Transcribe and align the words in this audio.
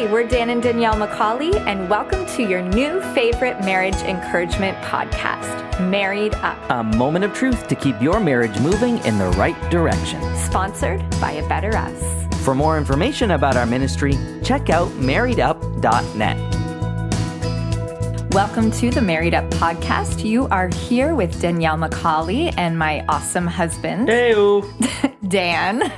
Hey, 0.00 0.10
we're 0.10 0.26
Dan 0.26 0.48
and 0.48 0.62
Danielle 0.62 0.96
Macaulay, 0.96 1.54
and 1.66 1.90
welcome 1.90 2.24
to 2.28 2.42
your 2.42 2.62
new 2.62 3.02
favorite 3.12 3.60
marriage 3.60 3.96
encouragement 3.96 4.78
podcast, 4.78 5.78
Married 5.90 6.34
Up. 6.36 6.56
A 6.70 6.82
moment 6.82 7.26
of 7.26 7.34
truth 7.34 7.68
to 7.68 7.74
keep 7.74 8.00
your 8.00 8.18
marriage 8.18 8.58
moving 8.60 8.96
in 9.04 9.18
the 9.18 9.28
right 9.32 9.54
direction. 9.70 10.18
Sponsored 10.36 11.04
by 11.20 11.32
A 11.32 11.46
Better 11.50 11.76
Us. 11.76 12.02
For 12.42 12.54
more 12.54 12.78
information 12.78 13.32
about 13.32 13.58
our 13.58 13.66
ministry, 13.66 14.14
check 14.42 14.70
out 14.70 14.88
marriedup.net. 14.92 16.50
Welcome 18.32 18.70
to 18.70 18.90
the 18.90 19.02
Married 19.02 19.34
Up 19.34 19.50
podcast. 19.50 20.24
You 20.24 20.46
are 20.46 20.68
here 20.68 21.14
with 21.14 21.38
Danielle 21.42 21.76
Macaulay 21.76 22.48
and 22.56 22.78
my 22.78 23.04
awesome 23.06 23.46
husband, 23.46 24.08
Heyo. 24.08 24.64
Dan. 25.28 25.92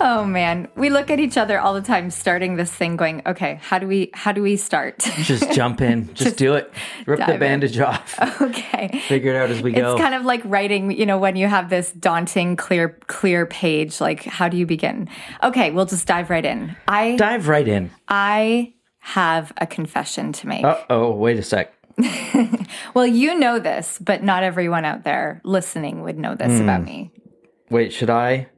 Oh 0.00 0.24
man, 0.24 0.68
we 0.76 0.90
look 0.90 1.10
at 1.10 1.18
each 1.20 1.36
other 1.36 1.58
all 1.58 1.74
the 1.74 1.82
time 1.82 2.10
starting 2.10 2.56
this 2.56 2.70
thing 2.70 2.96
going, 2.96 3.22
"Okay, 3.26 3.58
how 3.62 3.78
do 3.78 3.86
we 3.86 4.10
how 4.14 4.32
do 4.32 4.42
we 4.42 4.56
start?" 4.56 4.98
Just 5.22 5.52
jump 5.52 5.80
in. 5.80 6.06
Just, 6.08 6.22
Just 6.22 6.36
do 6.36 6.54
it. 6.54 6.72
Rip 7.06 7.18
the 7.18 7.34
in. 7.34 7.40
bandage 7.40 7.78
off. 7.78 8.18
okay. 8.40 9.00
Figure 9.08 9.34
it 9.34 9.36
out 9.36 9.50
as 9.50 9.62
we 9.62 9.72
go. 9.72 9.92
It's 9.92 10.00
kind 10.00 10.14
of 10.14 10.24
like 10.24 10.42
writing, 10.44 10.90
you 10.90 11.06
know, 11.06 11.18
when 11.18 11.36
you 11.36 11.46
have 11.48 11.70
this 11.70 11.92
daunting 11.92 12.56
clear 12.56 12.98
clear 13.06 13.46
page, 13.46 14.00
like 14.00 14.24
how 14.24 14.48
do 14.48 14.56
you 14.56 14.66
begin? 14.66 15.08
Okay, 15.42 15.70
we'll 15.70 15.86
just 15.86 16.06
dive 16.06 16.30
right 16.30 16.44
in. 16.44 16.76
I 16.88 17.16
Dive 17.16 17.48
right 17.48 17.66
in. 17.66 17.90
I 18.08 18.74
have 18.98 19.52
a 19.58 19.66
confession 19.66 20.32
to 20.32 20.46
make. 20.48 20.64
Uh 20.64 20.78
oh, 20.90 21.12
wait 21.12 21.38
a 21.38 21.42
sec. 21.42 21.72
Well, 22.94 23.06
you 23.06 23.38
know 23.38 23.58
this, 23.58 23.98
but 24.00 24.22
not 24.22 24.42
everyone 24.42 24.84
out 24.84 25.04
there 25.04 25.40
listening 25.44 26.02
would 26.02 26.18
know 26.18 26.34
this 26.34 26.60
about 26.60 26.82
me. 26.82 27.10
Wait, 27.70 27.92
should 27.92 28.08
I? 28.10 28.48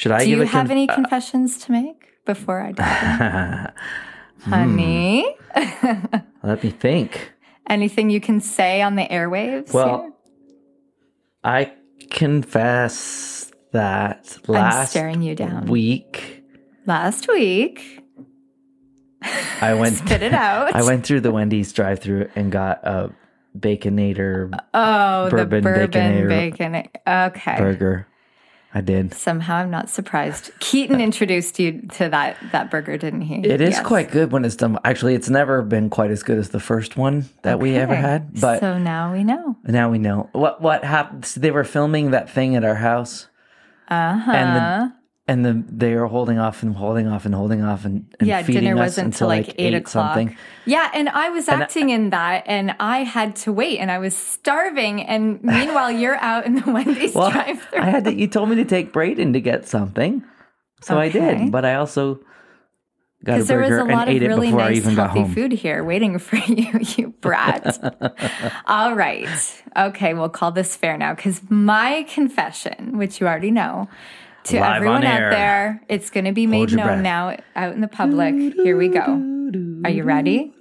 Should 0.00 0.12
I 0.12 0.24
Do 0.24 0.30
you 0.30 0.38
have 0.40 0.50
conf- 0.50 0.70
any 0.70 0.88
uh, 0.88 0.94
confessions 0.94 1.58
to 1.58 1.72
make 1.72 2.24
before 2.24 2.58
I 2.62 2.72
dive 2.72 3.20
in? 3.20 3.72
Hmm. 4.44 4.50
Honey, 4.52 5.36
Let 6.42 6.64
me 6.64 6.70
think. 6.70 7.30
anything 7.68 8.08
you 8.08 8.22
can 8.22 8.40
say 8.40 8.80
on 8.80 8.94
the 8.96 9.02
airwaves? 9.02 9.74
Well, 9.74 10.00
here? 10.00 10.12
I 11.44 11.72
confess 12.08 13.52
that 13.72 14.38
I'm 14.48 14.54
last 14.54 14.90
staring 14.92 15.20
you 15.20 15.34
down. 15.34 15.66
week 15.66 16.42
Last 16.86 17.28
week, 17.28 18.02
I 19.60 19.74
went 19.78 19.96
spit 19.96 20.22
it 20.22 20.32
out. 20.32 20.74
I 20.74 20.84
went 20.84 21.04
through 21.04 21.20
the 21.20 21.30
Wendy's 21.32 21.74
drive-through 21.74 22.30
and 22.34 22.50
got 22.50 22.80
a 22.82 23.10
baconator 23.58 24.50
Oh, 24.72 25.28
Bourbon 25.28 25.62
the 25.62 25.70
bourbon 25.70 25.90
Baconator 25.90 26.28
bacon. 26.28 26.88
Okay. 27.06 27.56
burger. 27.58 28.06
I 28.72 28.80
did. 28.80 29.12
Somehow 29.14 29.56
I'm 29.56 29.70
not 29.70 29.90
surprised. 29.90 30.52
Keaton 30.60 31.00
introduced 31.10 31.58
you 31.58 31.82
to 31.94 32.08
that 32.10 32.36
that 32.52 32.70
burger, 32.70 32.96
didn't 32.96 33.22
he? 33.22 33.36
It 33.46 33.60
is 33.60 33.70
Yes. 33.70 33.84
quite 33.86 34.10
good 34.12 34.30
when 34.30 34.44
it's 34.44 34.54
done. 34.56 34.78
Actually, 34.84 35.14
it's 35.14 35.28
never 35.28 35.62
been 35.62 35.90
quite 35.90 36.10
as 36.12 36.22
good 36.22 36.38
as 36.38 36.50
the 36.50 36.60
first 36.60 36.96
one 36.96 37.28
that 37.42 37.58
we 37.58 37.74
ever 37.76 37.94
had. 37.96 38.40
But 38.40 38.60
so 38.60 38.78
now 38.78 39.12
we 39.12 39.24
know. 39.24 39.56
now 39.64 39.90
we 39.90 39.98
know 39.98 40.28
what 40.32 40.62
what 40.62 40.84
happened. 40.84 41.24
They 41.36 41.50
were 41.50 41.64
filming 41.64 42.12
that 42.12 42.30
thing 42.30 42.54
at 42.54 42.62
our 42.64 42.76
house, 42.76 43.26
Uh 43.88 44.16
huh. 44.18 44.30
and 44.32 44.56
the 44.56 44.99
and 45.30 45.44
the 45.44 45.64
they 45.68 45.92
are 45.92 46.06
holding 46.06 46.40
off 46.40 46.64
and 46.64 46.74
holding 46.74 47.06
off 47.06 47.24
and 47.24 47.32
holding 47.32 47.62
off 47.62 47.84
and, 47.84 48.12
and 48.18 48.28
yeah, 48.28 48.42
feeding 48.42 48.64
dinner 48.64 48.74
us 48.74 48.88
wasn't 48.88 49.06
until 49.06 49.28
like 49.28 49.54
eight, 49.58 49.74
o'clock. 49.74 50.14
something. 50.14 50.36
Yeah, 50.66 50.90
and 50.92 51.08
I 51.08 51.30
was 51.30 51.48
acting 51.48 51.90
in 51.90 52.10
that, 52.10 52.42
and 52.46 52.74
I 52.80 53.04
had 53.04 53.36
to 53.36 53.52
wait, 53.52 53.78
and 53.78 53.92
I 53.92 53.98
was 53.98 54.16
starving. 54.16 55.02
And 55.02 55.40
meanwhile, 55.44 55.92
you're 55.92 56.16
out 56.16 56.46
in 56.46 56.56
the 56.56 56.68
Wendy's 56.72 57.14
Well, 57.20 57.30
drive-through. 57.30 57.80
I 57.80 57.84
had 57.84 58.04
to. 58.06 58.12
You 58.12 58.26
told 58.26 58.48
me 58.48 58.56
to 58.56 58.64
take 58.64 58.92
Brayden 58.92 59.32
to 59.34 59.40
get 59.40 59.68
something, 59.68 60.24
so 60.82 60.98
I 60.98 61.08
did. 61.08 61.52
But 61.52 61.64
I 61.64 61.74
also 61.76 62.16
got 63.24 63.34
a 63.34 63.36
Because 63.36 63.46
there 63.46 63.60
was 63.60 63.68
burger 63.68 63.88
a 63.88 63.94
lot 63.94 64.08
and 64.08 64.16
of 64.16 64.16
ate 64.16 64.22
it 64.24 64.26
really 64.26 64.48
before 64.48 64.62
I 64.62 64.72
even 64.72 64.96
got 64.96 65.10
home. 65.10 65.32
food 65.32 65.52
here 65.52 65.84
waiting 65.84 66.18
for 66.26 66.36
you, 66.36 66.80
you 66.96 67.10
brat. 67.20 67.78
All 68.66 68.96
right. 68.96 69.62
Okay, 69.76 70.12
we'll 70.12 70.28
call 70.28 70.50
this 70.50 70.74
fair 70.74 70.98
now 70.98 71.14
because 71.14 71.40
my 71.48 72.04
confession, 72.10 72.98
which 72.98 73.20
you 73.20 73.28
already 73.28 73.52
know, 73.52 73.88
to 74.44 74.60
Live 74.60 74.76
everyone 74.76 75.04
out 75.04 75.30
there, 75.30 75.82
it's 75.88 76.10
going 76.10 76.24
to 76.24 76.32
be 76.32 76.46
made 76.46 76.72
known 76.72 76.86
breath. 76.86 77.02
now 77.02 77.36
out 77.56 77.74
in 77.74 77.80
the 77.80 77.88
public. 77.88 78.34
Here 78.54 78.76
we 78.76 78.88
go. 78.88 79.22
Are 79.84 79.90
you 79.90 80.04
ready? 80.04 80.52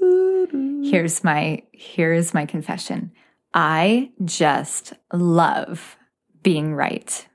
Here's 0.83 1.23
my 1.23 1.63
here's 1.71 2.33
my 2.33 2.45
confession. 2.45 3.11
I 3.53 4.11
just 4.25 4.93
love 5.13 5.97
being 6.43 6.73
right. 6.73 7.27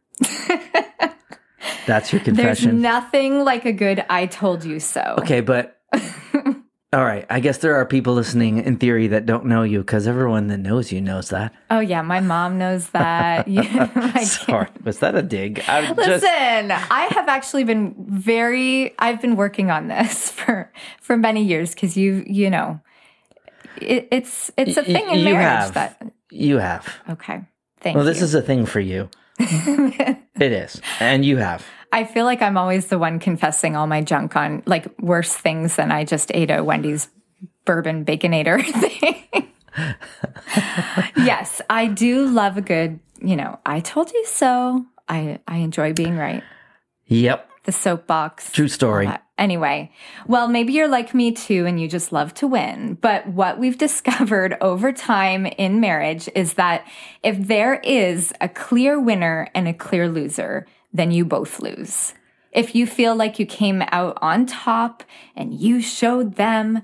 That's 1.87 2.13
your 2.13 2.21
confession. 2.25 2.35
There's 2.37 2.83
nothing 2.83 3.45
like 3.45 3.65
a 3.65 3.73
good 3.73 4.05
I 4.09 4.27
told 4.27 4.65
you 4.65 4.81
so. 4.81 5.17
Okay, 5.19 5.41
but 5.41 5.81
all 6.95 7.05
right. 7.05 7.27
I 7.29 7.41
guess 7.41 7.59
there 7.59 7.75
are 7.75 7.85
people 7.85 8.15
listening 8.15 8.59
in 8.59 8.77
theory 8.77 9.09
that 9.09 9.27
don't 9.27 9.47
know 9.47 9.65
you 9.65 9.81
because 9.81 10.07
everyone 10.07 10.47
that 10.47 10.59
knows 10.59 10.93
you 10.93 11.01
knows 11.01 11.29
that. 11.31 11.53
Oh 11.69 11.81
yeah, 11.81 12.03
my 12.03 12.21
mom 12.21 12.57
knows 12.57 12.89
that. 12.91 13.49
Yeah, 13.55 14.19
Sorry, 14.23 14.69
was 14.85 15.01
that 15.01 15.15
a 15.17 15.23
dig? 15.23 15.63
I 15.69 15.83
just 15.87 15.97
Listen, 15.97 16.71
I 16.71 17.09
have 17.11 17.29
actually 17.29 17.65
been 17.65 17.95
very 18.09 18.95
I've 18.99 19.21
been 19.21 19.35
working 19.37 19.71
on 19.71 19.89
this 19.89 20.31
for 20.39 20.73
for 21.01 21.17
many 21.17 21.43
years 21.45 21.75
because 21.75 21.97
you 21.97 22.23
you 22.27 22.49
know 22.49 22.81
it, 23.81 24.09
it's 24.13 24.51
it's 24.57 24.77
a 24.77 24.85
thing 24.85 25.09
in 25.11 25.19
you 25.19 25.25
marriage 25.35 25.39
have. 25.65 25.75
that 25.75 26.01
you 26.31 26.59
have. 26.59 26.87
okay. 27.11 27.43
Thank 27.81 27.97
Well, 27.97 28.05
you. 28.07 28.13
this 28.13 28.23
is 28.23 28.35
a 28.35 28.41
thing 28.43 28.65
for 28.67 28.81
you. 28.81 29.11
it 29.39 30.53
is, 30.53 30.81
and 31.01 31.25
you 31.25 31.37
have. 31.39 31.67
I 31.95 32.05
feel 32.05 32.25
like 32.25 32.43
I'm 32.43 32.59
always 32.59 32.87
the 32.89 32.99
one 32.99 33.19
confessing 33.21 33.77
all 33.77 33.87
my 33.87 34.03
junk 34.03 34.35
on 34.37 34.63
like 34.67 34.87
worse 35.01 35.33
things 35.33 35.77
than 35.77 35.93
I 35.93 36.05
just 36.05 36.31
ate 36.35 36.51
a 36.51 36.63
Wendy's 36.65 37.09
bourbon 37.65 38.05
baconator 38.05 38.63
thing. 38.81 39.49
yes, 41.17 41.61
I 41.71 41.87
do 41.87 42.27
love 42.27 42.57
a 42.57 42.61
good, 42.63 42.99
you 43.21 43.37
know, 43.37 43.59
I 43.65 43.81
told 43.81 44.13
you 44.13 44.25
so. 44.27 44.85
I 45.09 45.39
I 45.47 45.59
enjoy 45.59 45.93
being 45.93 46.17
right. 46.17 46.43
Yep, 47.07 47.49
The 47.65 47.73
soapbox. 47.73 48.51
true 48.53 48.69
story. 48.69 49.07
Uh, 49.07 49.19
Anyway, 49.37 49.91
well, 50.29 50.47
maybe 50.47 50.73
you're 50.73 50.87
like 50.87 51.13
me 51.13 51.33
too 51.33 51.67
and 51.67 51.81
you 51.81 51.89
just 51.89 52.13
love 52.13 52.33
to 52.35 52.47
win. 52.47 52.95
But 53.01 53.27
what 53.27 53.59
we've 53.59 53.77
discovered 53.89 54.57
over 54.61 54.93
time 54.93 55.45
in 55.47 55.81
marriage 55.81 56.29
is 56.37 56.55
that 56.55 56.87
if 57.25 57.37
there 57.49 57.81
is 57.83 58.33
a 58.41 58.49
clear 58.49 59.01
winner 59.01 59.49
and 59.53 59.67
a 59.67 59.73
clear 59.75 60.09
loser, 60.09 60.67
then 60.95 61.11
you 61.11 61.25
both 61.25 61.61
lose. 61.61 62.15
If 62.53 62.75
you 62.75 62.87
feel 62.87 63.15
like 63.17 63.39
you 63.41 63.47
came 63.47 63.83
out 63.91 64.17
on 64.23 64.47
top 64.47 65.03
and 65.35 65.53
you 65.53 65.83
showed 65.83 66.37
them, 66.37 66.81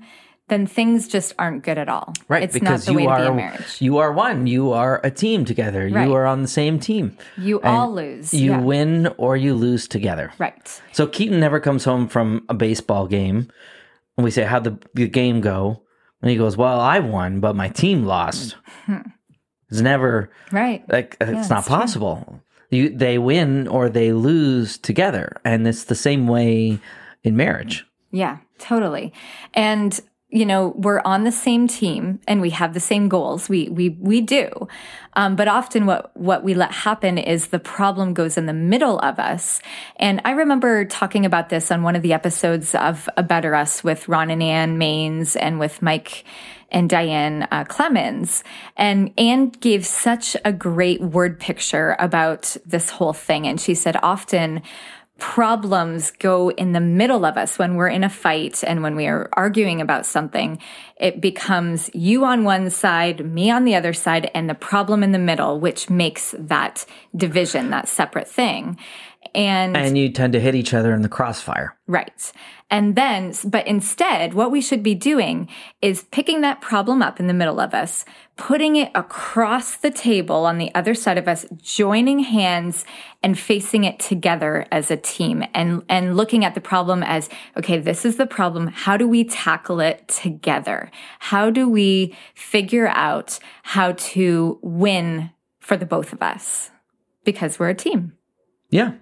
then 0.49 0.67
things 0.67 1.07
just 1.07 1.33
aren't 1.39 1.63
good 1.63 1.77
at 1.77 1.87
all. 1.87 2.13
Right, 2.27 2.43
It's 2.43 2.53
because 2.53 2.85
not 2.85 2.93
the 2.93 3.01
you 3.01 3.07
way 3.07 3.15
to 3.17 3.31
be 3.31 3.41
are 3.41 3.59
you 3.79 3.97
are 3.99 4.11
one. 4.11 4.47
You 4.47 4.73
are 4.73 4.99
a 5.01 5.09
team 5.09 5.45
together. 5.45 5.87
Right. 5.89 6.05
You 6.05 6.13
are 6.13 6.25
on 6.25 6.41
the 6.41 6.49
same 6.49 6.77
team. 6.77 7.17
You 7.37 7.61
all 7.61 7.93
lose. 7.93 8.33
You 8.33 8.51
yeah. 8.51 8.59
win 8.59 9.07
or 9.17 9.37
you 9.37 9.53
lose 9.53 9.87
together. 9.87 10.33
Right. 10.37 10.81
So 10.91 11.07
Keaton 11.07 11.39
never 11.39 11.61
comes 11.61 11.85
home 11.85 12.09
from 12.09 12.45
a 12.49 12.53
baseball 12.53 13.07
game, 13.07 13.47
and 14.17 14.25
we 14.25 14.31
say, 14.31 14.43
"How'd 14.43 14.65
the, 14.65 14.77
the 14.93 15.07
game 15.07 15.39
go?" 15.39 15.83
And 16.21 16.29
he 16.29 16.35
goes, 16.35 16.57
"Well, 16.57 16.81
I 16.81 16.99
won, 16.99 17.39
but 17.39 17.55
my 17.55 17.69
team 17.69 18.03
lost." 18.03 18.57
it's 19.69 19.79
never 19.79 20.31
Right. 20.51 20.83
like 20.89 21.15
it's 21.21 21.31
it's 21.31 21.49
not 21.49 21.63
true. 21.65 21.75
possible. 21.77 22.41
You 22.71 22.89
they 22.89 23.17
win 23.17 23.67
or 23.67 23.89
they 23.89 24.13
lose 24.13 24.77
together, 24.77 25.39
and 25.45 25.67
it's 25.67 25.83
the 25.83 25.95
same 25.95 26.27
way 26.27 26.79
in 27.23 27.35
marriage. 27.35 27.85
Yeah, 28.11 28.37
totally. 28.57 29.13
And 29.53 29.99
you 30.31 30.45
know, 30.45 30.73
we're 30.77 31.01
on 31.03 31.25
the 31.25 31.31
same 31.31 31.67
team 31.67 32.19
and 32.25 32.39
we 32.39 32.51
have 32.51 32.73
the 32.73 32.79
same 32.79 33.09
goals. 33.09 33.49
We 33.49 33.67
we 33.67 33.89
we 33.99 34.21
do. 34.21 34.67
Um, 35.13 35.35
but 35.35 35.49
often 35.49 35.85
what 35.85 36.15
what 36.15 36.41
we 36.43 36.53
let 36.53 36.71
happen 36.71 37.17
is 37.17 37.47
the 37.47 37.59
problem 37.59 38.13
goes 38.13 38.37
in 38.37 38.45
the 38.45 38.53
middle 38.53 38.97
of 38.99 39.19
us. 39.19 39.61
And 39.97 40.21
I 40.23 40.31
remember 40.31 40.85
talking 40.85 41.25
about 41.25 41.49
this 41.49 41.69
on 41.69 41.83
one 41.83 41.97
of 41.97 42.01
the 42.01 42.13
episodes 42.13 42.73
of 42.73 43.09
A 43.17 43.23
Better 43.23 43.53
Us 43.53 43.83
with 43.83 44.07
Ron 44.07 44.29
and 44.29 44.41
Ann 44.41 44.77
Mainse 44.77 45.35
and 45.35 45.59
with 45.59 45.81
Mike 45.81 46.23
and 46.71 46.89
Diane 46.89 47.47
uh, 47.51 47.65
Clemens. 47.65 48.43
And 48.77 49.13
Anne 49.17 49.49
gave 49.49 49.85
such 49.85 50.35
a 50.45 50.53
great 50.53 51.01
word 51.01 51.39
picture 51.39 51.95
about 51.99 52.55
this 52.65 52.89
whole 52.89 53.13
thing. 53.13 53.47
And 53.47 53.59
she 53.59 53.75
said 53.75 53.97
often 54.01 54.61
problems 55.21 56.09
go 56.09 56.49
in 56.49 56.71
the 56.71 56.79
middle 56.79 57.25
of 57.25 57.37
us 57.37 57.59
when 57.59 57.75
we're 57.75 57.87
in 57.87 58.03
a 58.03 58.09
fight 58.09 58.63
and 58.63 58.81
when 58.81 58.95
we 58.95 59.05
are 59.05 59.29
arguing 59.33 59.79
about 59.79 60.03
something. 60.03 60.57
It 60.97 61.21
becomes 61.21 61.91
you 61.93 62.25
on 62.25 62.43
one 62.43 62.71
side, 62.71 63.23
me 63.23 63.51
on 63.51 63.63
the 63.63 63.75
other 63.75 63.93
side, 63.93 64.31
and 64.33 64.49
the 64.49 64.55
problem 64.55 65.03
in 65.03 65.11
the 65.11 65.19
middle, 65.19 65.59
which 65.59 65.91
makes 65.91 66.33
that 66.39 66.87
division, 67.15 67.69
that 67.69 67.87
separate 67.87 68.27
thing. 68.27 68.79
And, 69.33 69.77
And 69.77 69.97
you 69.97 70.09
tend 70.09 70.33
to 70.33 70.39
hit 70.39 70.55
each 70.55 70.73
other 70.73 70.93
in 70.93 71.01
the 71.01 71.09
crossfire. 71.09 71.77
Right. 71.87 72.31
And 72.69 72.95
then, 72.95 73.33
but 73.43 73.67
instead, 73.67 74.33
what 74.33 74.49
we 74.49 74.61
should 74.61 74.81
be 74.81 74.95
doing 74.95 75.49
is 75.81 76.03
picking 76.05 76.39
that 76.41 76.61
problem 76.61 77.01
up 77.01 77.19
in 77.19 77.27
the 77.27 77.33
middle 77.33 77.59
of 77.59 77.73
us, 77.73 78.05
putting 78.37 78.77
it 78.77 78.91
across 78.95 79.75
the 79.75 79.91
table 79.91 80.45
on 80.45 80.57
the 80.57 80.73
other 80.73 80.93
side 80.93 81.17
of 81.17 81.27
us, 81.27 81.45
joining 81.57 82.19
hands 82.19 82.85
and 83.21 83.37
facing 83.37 83.83
it 83.83 83.99
together 83.99 84.65
as 84.71 84.89
a 84.89 84.95
team 84.95 85.43
and, 85.53 85.83
and 85.89 86.15
looking 86.15 86.45
at 86.45 86.55
the 86.55 86.61
problem 86.61 87.03
as, 87.03 87.29
okay, 87.57 87.77
this 87.77 88.05
is 88.05 88.15
the 88.15 88.25
problem. 88.25 88.67
How 88.67 88.95
do 88.95 89.05
we 89.05 89.25
tackle 89.25 89.81
it 89.81 90.07
together? 90.07 90.89
How 91.19 91.49
do 91.49 91.67
we 91.67 92.15
figure 92.35 92.87
out 92.87 93.37
how 93.63 93.91
to 93.91 94.59
win 94.61 95.31
for 95.59 95.75
the 95.75 95.85
both 95.85 96.13
of 96.13 96.21
us? 96.21 96.71
Because 97.25 97.59
we're 97.59 97.69
a 97.69 97.75
team. 97.75 98.13
Yeah. 98.69 98.93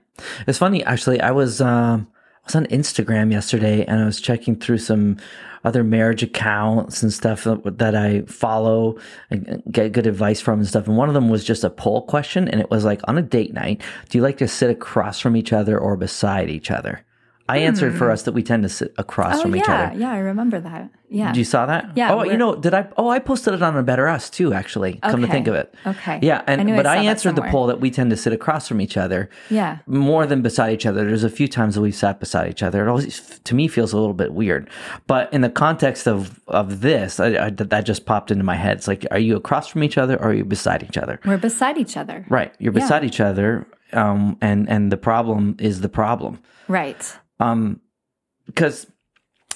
It's 0.48 0.58
funny, 0.58 0.84
actually. 0.84 1.22
I 1.22 1.32
was 1.32 1.62
um, 1.62 2.08
I 2.44 2.48
was 2.48 2.56
on 2.56 2.66
Instagram 2.68 3.32
yesterday 3.32 3.86
and 3.86 4.02
I 4.02 4.06
was 4.06 4.20
checking 4.22 4.56
through 4.56 4.80
some 4.80 5.18
other 5.64 5.84
marriage 5.84 6.24
accounts 6.24 7.04
and 7.04 7.12
stuff 7.12 7.44
that 7.44 7.96
I 7.96 8.22
follow 8.22 8.98
and 9.30 9.62
get 9.70 9.92
good 9.92 10.08
advice 10.08 10.40
from 10.40 10.60
and 10.60 10.68
stuff. 10.68 10.88
And 10.88 10.96
one 10.96 11.10
of 11.10 11.14
them 11.14 11.30
was 11.30 11.44
just 11.44 11.64
a 11.64 11.70
poll 11.70 12.04
question, 12.04 12.48
and 12.48 12.62
it 12.62 12.72
was 12.72 12.86
like, 12.86 13.02
on 13.08 13.18
a 13.18 13.22
date 13.22 13.54
night, 13.54 13.82
do 14.08 14.18
you 14.18 14.22
like 14.24 14.38
to 14.38 14.48
sit 14.48 14.70
across 14.70 15.20
from 15.20 15.36
each 15.36 15.52
other 15.52 15.78
or 15.78 15.98
beside 15.98 16.50
each 16.50 16.72
other? 16.72 17.04
I 17.50 17.58
answered 17.60 17.98
for 17.98 18.12
us 18.12 18.24
that 18.24 18.34
we 18.34 18.44
tend 18.44 18.64
to 18.64 18.70
sit 18.70 18.94
across 18.98 19.40
Oh, 19.40 19.42
from 19.44 19.56
each 19.56 19.68
yeah. 19.68 19.88
other. 19.90 20.00
Yeah, 20.00 20.12
I 20.12 20.18
remember 20.20 20.60
that. 20.60 20.90
Yeah. 21.10 21.28
Did 21.32 21.38
you 21.38 21.44
saw 21.44 21.66
that? 21.66 21.98
Yeah, 21.98 22.14
Oh, 22.14 22.24
you 22.24 22.38
know, 22.38 22.56
did 22.56 22.74
I? 22.74 22.88
Oh, 22.96 23.10
I 23.10 23.18
posted 23.20 23.54
it 23.56 23.64
on 23.64 23.76
a 23.76 23.82
Better 23.82 24.08
Us 24.08 24.30
too. 24.30 24.54
Actually, 24.54 25.00
come 25.02 25.22
to 25.22 25.28
think 25.28 25.48
of 25.48 25.56
it. 25.56 25.74
Okay. 25.88 26.20
Yeah, 26.22 26.44
and 26.46 26.70
I 26.72 26.76
but 26.76 26.86
I 26.86 26.98
answered 27.06 27.36
the 27.36 27.42
poll 27.44 27.66
that 27.68 27.80
we 27.80 27.90
tend 27.90 28.12
to 28.12 28.18
sit 28.18 28.32
across 28.32 28.68
from 28.68 28.80
each 28.80 28.96
other. 28.96 29.30
Yeah. 29.50 29.80
More 29.88 30.28
than 30.28 30.42
beside 30.44 30.72
each 30.74 30.86
other. 30.86 31.04
There's 31.06 31.24
a 31.24 31.30
few 31.30 31.48
times 31.48 31.74
that 31.76 31.82
we've 31.82 31.96
sat 31.96 32.20
beside 32.20 32.50
each 32.52 32.62
other. 32.62 32.86
It 32.86 32.90
always, 32.90 33.40
to 33.44 33.56
me, 33.56 33.68
feels 33.68 33.92
a 33.92 33.98
little 33.98 34.14
bit 34.14 34.34
weird. 34.34 34.70
But 35.08 35.34
in 35.34 35.42
the 35.42 35.50
context 35.50 36.08
of 36.08 36.40
of 36.48 36.82
this, 36.82 37.20
I, 37.20 37.46
I, 37.46 37.50
that 37.50 37.86
just 37.86 38.06
popped 38.06 38.30
into 38.30 38.44
my 38.44 38.56
head. 38.56 38.78
It's 38.78 38.88
like, 38.88 39.06
are 39.10 39.20
you 39.20 39.36
across 39.36 39.68
from 39.68 39.84
each 39.84 39.98
other 39.98 40.16
or 40.18 40.30
are 40.30 40.34
you 40.34 40.46
beside 40.46 40.84
each 40.84 40.98
other? 40.98 41.20
We're 41.26 41.38
beside 41.38 41.78
each 41.80 41.98
other. 41.98 42.24
Right. 42.30 42.54
You're 42.60 42.72
beside 42.72 43.04
each 43.04 43.20
other, 43.20 43.66
um, 43.94 44.38
and 44.42 44.70
and 44.70 44.92
the 44.92 44.98
problem 44.98 45.56
is 45.60 45.82
the 45.82 45.90
problem 45.90 46.40
Right. 46.68 47.18
Because 47.40 48.86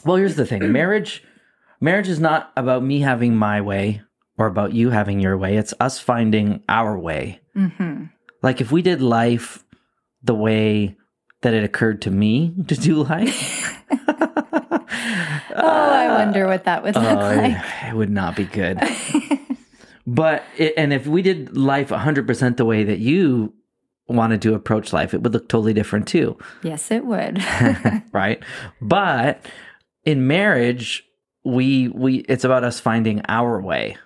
well 0.05 0.15
here's 0.15 0.35
the 0.35 0.45
thing 0.45 0.71
marriage 0.71 1.23
marriage 1.81 2.07
is 2.07 2.19
not 2.19 2.51
about 2.57 2.83
me 2.83 3.01
having 3.01 3.35
my 3.35 3.59
way 3.61 4.01
or 4.37 4.47
about 4.47 4.73
you 4.73 4.89
having 4.89 5.19
your 5.19 5.37
way 5.37 5.57
it's 5.57 5.73
us 5.79 5.99
finding 5.99 6.63
our 6.69 6.97
way 6.97 7.39
Mm-hmm. 7.55 8.05
like 8.41 8.61
if 8.61 8.71
we 8.71 8.81
did 8.81 8.99
life 9.01 9.63
the 10.23 10.33
way 10.33 10.97
that 11.41 11.53
it 11.53 11.63
occurred 11.63 12.01
to 12.03 12.09
me 12.11 12.55
to 12.67 12.73
do 12.75 13.03
life 13.03 13.77
Oh, 15.55 15.67
I 15.67 16.07
wonder 16.07 16.47
what 16.47 16.63
that 16.63 16.83
would 16.83 16.95
look 16.95 17.03
oh, 17.05 17.15
like. 17.35 17.51
it, 17.53 17.63
it 17.89 17.95
would 17.95 18.09
not 18.09 18.35
be 18.35 18.45
good 18.45 18.79
but 20.07 20.43
it, 20.57 20.73
and 20.77 20.91
if 20.91 21.05
we 21.05 21.21
did 21.21 21.55
life 21.55 21.89
100% 21.89 22.57
the 22.57 22.65
way 22.65 22.83
that 22.85 22.99
you 22.99 23.53
wanted 24.07 24.41
to 24.41 24.53
approach 24.53 24.93
life 24.93 25.13
it 25.13 25.21
would 25.21 25.33
look 25.33 25.47
totally 25.47 25.73
different 25.73 26.07
too 26.07 26.37
Yes, 26.63 26.91
it 26.91 27.05
would. 27.05 27.43
right? 28.11 28.43
But 28.81 29.45
in 30.03 30.27
marriage, 30.27 31.05
we 31.43 31.89
we 31.89 32.17
it's 32.29 32.43
about 32.43 32.63
us 32.63 32.79
finding 32.79 33.21
our 33.27 33.61
way. 33.61 33.97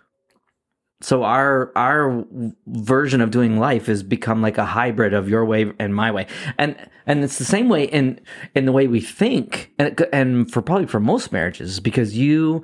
So 1.01 1.23
our 1.23 1.71
our 1.75 2.25
version 2.65 3.21
of 3.21 3.29
doing 3.29 3.59
life 3.59 3.85
has 3.85 4.01
become 4.01 4.41
like 4.41 4.57
a 4.57 4.65
hybrid 4.65 5.13
of 5.13 5.29
your 5.29 5.45
way 5.45 5.71
and 5.77 5.93
my 5.93 6.11
way, 6.11 6.25
and 6.57 6.75
and 7.05 7.23
it's 7.23 7.37
the 7.37 7.45
same 7.45 7.69
way 7.69 7.83
in 7.83 8.19
in 8.55 8.65
the 8.65 8.71
way 8.71 8.87
we 8.87 8.99
think, 8.99 9.71
and 9.77 9.99
and 10.11 10.51
for 10.51 10.61
probably 10.61 10.87
for 10.87 10.99
most 10.99 11.31
marriages 11.31 11.79
because 11.79 12.17
you 12.17 12.63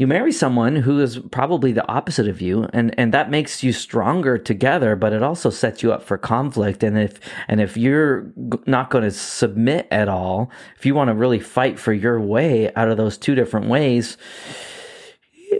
you 0.00 0.06
marry 0.06 0.32
someone 0.32 0.76
who 0.76 0.98
is 0.98 1.18
probably 1.30 1.72
the 1.72 1.86
opposite 1.86 2.26
of 2.26 2.40
you 2.40 2.66
and 2.72 2.98
and 2.98 3.12
that 3.12 3.30
makes 3.30 3.62
you 3.62 3.70
stronger 3.70 4.38
together 4.38 4.96
but 4.96 5.12
it 5.12 5.22
also 5.22 5.50
sets 5.50 5.82
you 5.82 5.92
up 5.92 6.02
for 6.02 6.16
conflict 6.16 6.82
and 6.82 6.98
if 6.98 7.20
and 7.48 7.60
if 7.60 7.76
you're 7.76 8.32
not 8.66 8.88
going 8.88 9.04
to 9.04 9.10
submit 9.10 9.86
at 9.90 10.08
all 10.08 10.50
if 10.78 10.86
you 10.86 10.94
want 10.94 11.08
to 11.08 11.14
really 11.14 11.38
fight 11.38 11.78
for 11.78 11.92
your 11.92 12.18
way 12.18 12.72
out 12.74 12.88
of 12.88 12.96
those 12.96 13.18
two 13.18 13.34
different 13.34 13.68
ways 13.68 14.16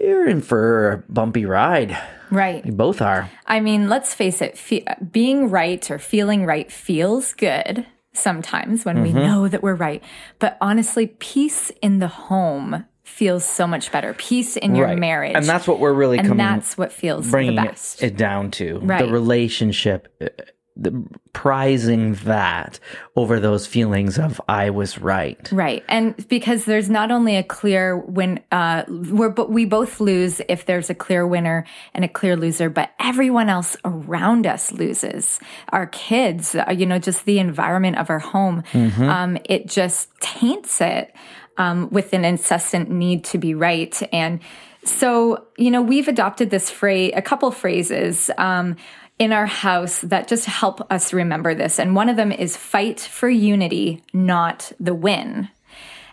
you're 0.01 0.27
in 0.27 0.41
for 0.41 0.93
a 0.93 1.13
bumpy 1.13 1.45
ride 1.45 1.97
right. 2.31 2.65
you 2.65 2.73
both 2.73 3.03
are 3.03 3.31
I 3.51 3.59
mean, 3.59 3.89
let's 3.89 4.15
face 4.15 4.41
it, 4.41 4.57
fe- 4.57 4.87
being 5.11 5.51
right 5.51 5.91
or 5.91 5.99
feeling 5.99 6.47
right 6.47 6.71
feels 6.71 7.35
good 7.35 7.85
sometimes 8.13 8.85
when 8.85 9.03
we 9.03 9.09
mm-hmm. 9.09 9.19
know 9.19 9.49
that 9.49 9.61
we're 9.61 9.75
right. 9.75 10.05
But 10.39 10.57
honestly, 10.61 11.09
peace 11.09 11.73
in 11.83 11.99
the 11.99 12.07
home 12.07 12.85
feels 13.11 13.45
so 13.45 13.67
much 13.67 13.93
better. 13.93 14.15
Peace 14.15 14.57
in 14.57 14.75
your 14.75 14.87
Right. 14.87 14.99
marriage. 14.99 15.37
and 15.37 15.45
that's 15.45 15.67
what 15.69 15.79
we're 15.81 15.93
really 15.93 16.19
and 16.19 16.27
coming 16.29 16.39
that's 16.47 16.79
what 16.79 16.93
feels 16.93 17.27
the 17.27 17.31
bringing 17.31 17.57
best. 17.57 18.03
it 18.03 18.17
down 18.17 18.51
to 18.53 18.79
Right. 18.83 19.05
the 19.05 19.13
relationship 19.13 20.09
uh, 20.23 20.29
the 20.77 21.05
prizing 21.35 22.15
that 22.25 22.79
over 23.17 23.41
those 23.41 23.67
feelings 23.67 24.19
of 24.19 24.41
i 24.49 24.71
was 24.71 24.99
right 24.99 25.51
Right. 25.53 25.85
And 25.89 26.15
because 26.29 26.65
there's 26.65 26.89
not 26.89 27.11
only 27.11 27.37
a 27.37 27.43
clear 27.43 27.97
win, 27.99 28.41
uh, 28.53 28.85
we're, 28.89 29.29
but 29.31 29.51
we 29.51 29.65
both 29.67 30.01
lose 30.01 30.41
if 30.49 30.65
there's 30.67 30.89
a 30.89 30.95
clear 30.95 31.27
winner 31.27 31.67
and 31.93 32.05
a 32.05 32.09
clear 32.09 32.37
loser, 32.37 32.71
but 32.71 32.91
everyone 33.01 33.49
else 33.51 33.77
around 33.85 34.47
us 34.47 34.71
loses. 34.73 35.41
Our 35.71 35.87
kids, 35.89 36.55
uh, 36.55 36.71
you 36.71 36.87
know, 36.87 36.99
just 36.99 37.25
the 37.27 37.41
environment 37.41 37.97
of 37.99 38.09
our 38.11 38.21
home, 38.21 38.63
um, 38.75 39.37
it 39.45 39.67
just 39.67 40.09
taints 40.21 40.81
it 40.81 41.13
um, 41.57 41.89
with 41.91 42.13
an 42.13 42.25
incessant 42.25 42.91
need 42.91 43.25
to 43.25 43.39
be 43.39 43.55
right. 43.55 44.01
And 44.13 44.41
so, 44.85 45.47
you 45.59 45.71
know, 45.71 45.83
we've 45.83 46.09
adopted 46.09 46.51
this 46.51 46.71
phrase, 46.71 47.13
a 47.15 47.23
couple 47.23 47.51
phrases. 47.51 48.31
Um, 48.39 48.77
in 49.19 49.35
our 49.35 49.45
house 49.45 49.99
that 50.01 50.27
just 50.29 50.47
help 50.47 50.81
us 50.91 51.13
remember 51.13 51.55
this. 51.55 51.79
And 51.79 51.95
one 51.95 52.09
of 52.09 52.17
them 52.17 52.33
is 52.33 52.57
fight 52.57 53.01
for 53.01 53.29
unity, 53.29 54.03
not 54.15 54.73
the 54.81 54.95
win. 54.95 55.51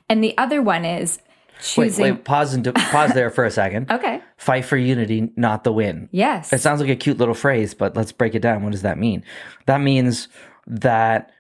And 0.10 0.22
the 0.22 0.38
other 0.38 0.62
one 0.62 0.84
is 0.84 1.18
wait 1.78 1.86
choosing. 1.86 2.04
wait 2.04 2.26
pause 2.26 2.54
and 2.54 2.76
pause 2.76 3.14
there 3.14 3.30
for 3.30 3.46
a 3.46 3.50
second 3.50 3.90
Okay. 3.92 4.22
fight 4.36 4.66
for 4.66 4.76
unity 4.78 5.32
not 5.38 5.64
the 5.64 5.72
win 5.72 6.08
Yes. 6.12 6.52
it 6.54 6.60
sounds 6.60 6.82
like 6.82 6.90
a 6.90 6.96
cute 6.96 7.18
little 7.18 7.34
phrase 7.34 7.74
but 7.74 7.96
let's 7.96 8.12
break 8.12 8.36
it 8.36 8.42
down 8.42 8.62
what 8.62 8.74
does 8.74 8.84
that 8.84 9.00
mean 9.00 9.24
that 9.66 9.82
means 9.82 10.28
that 10.68 11.32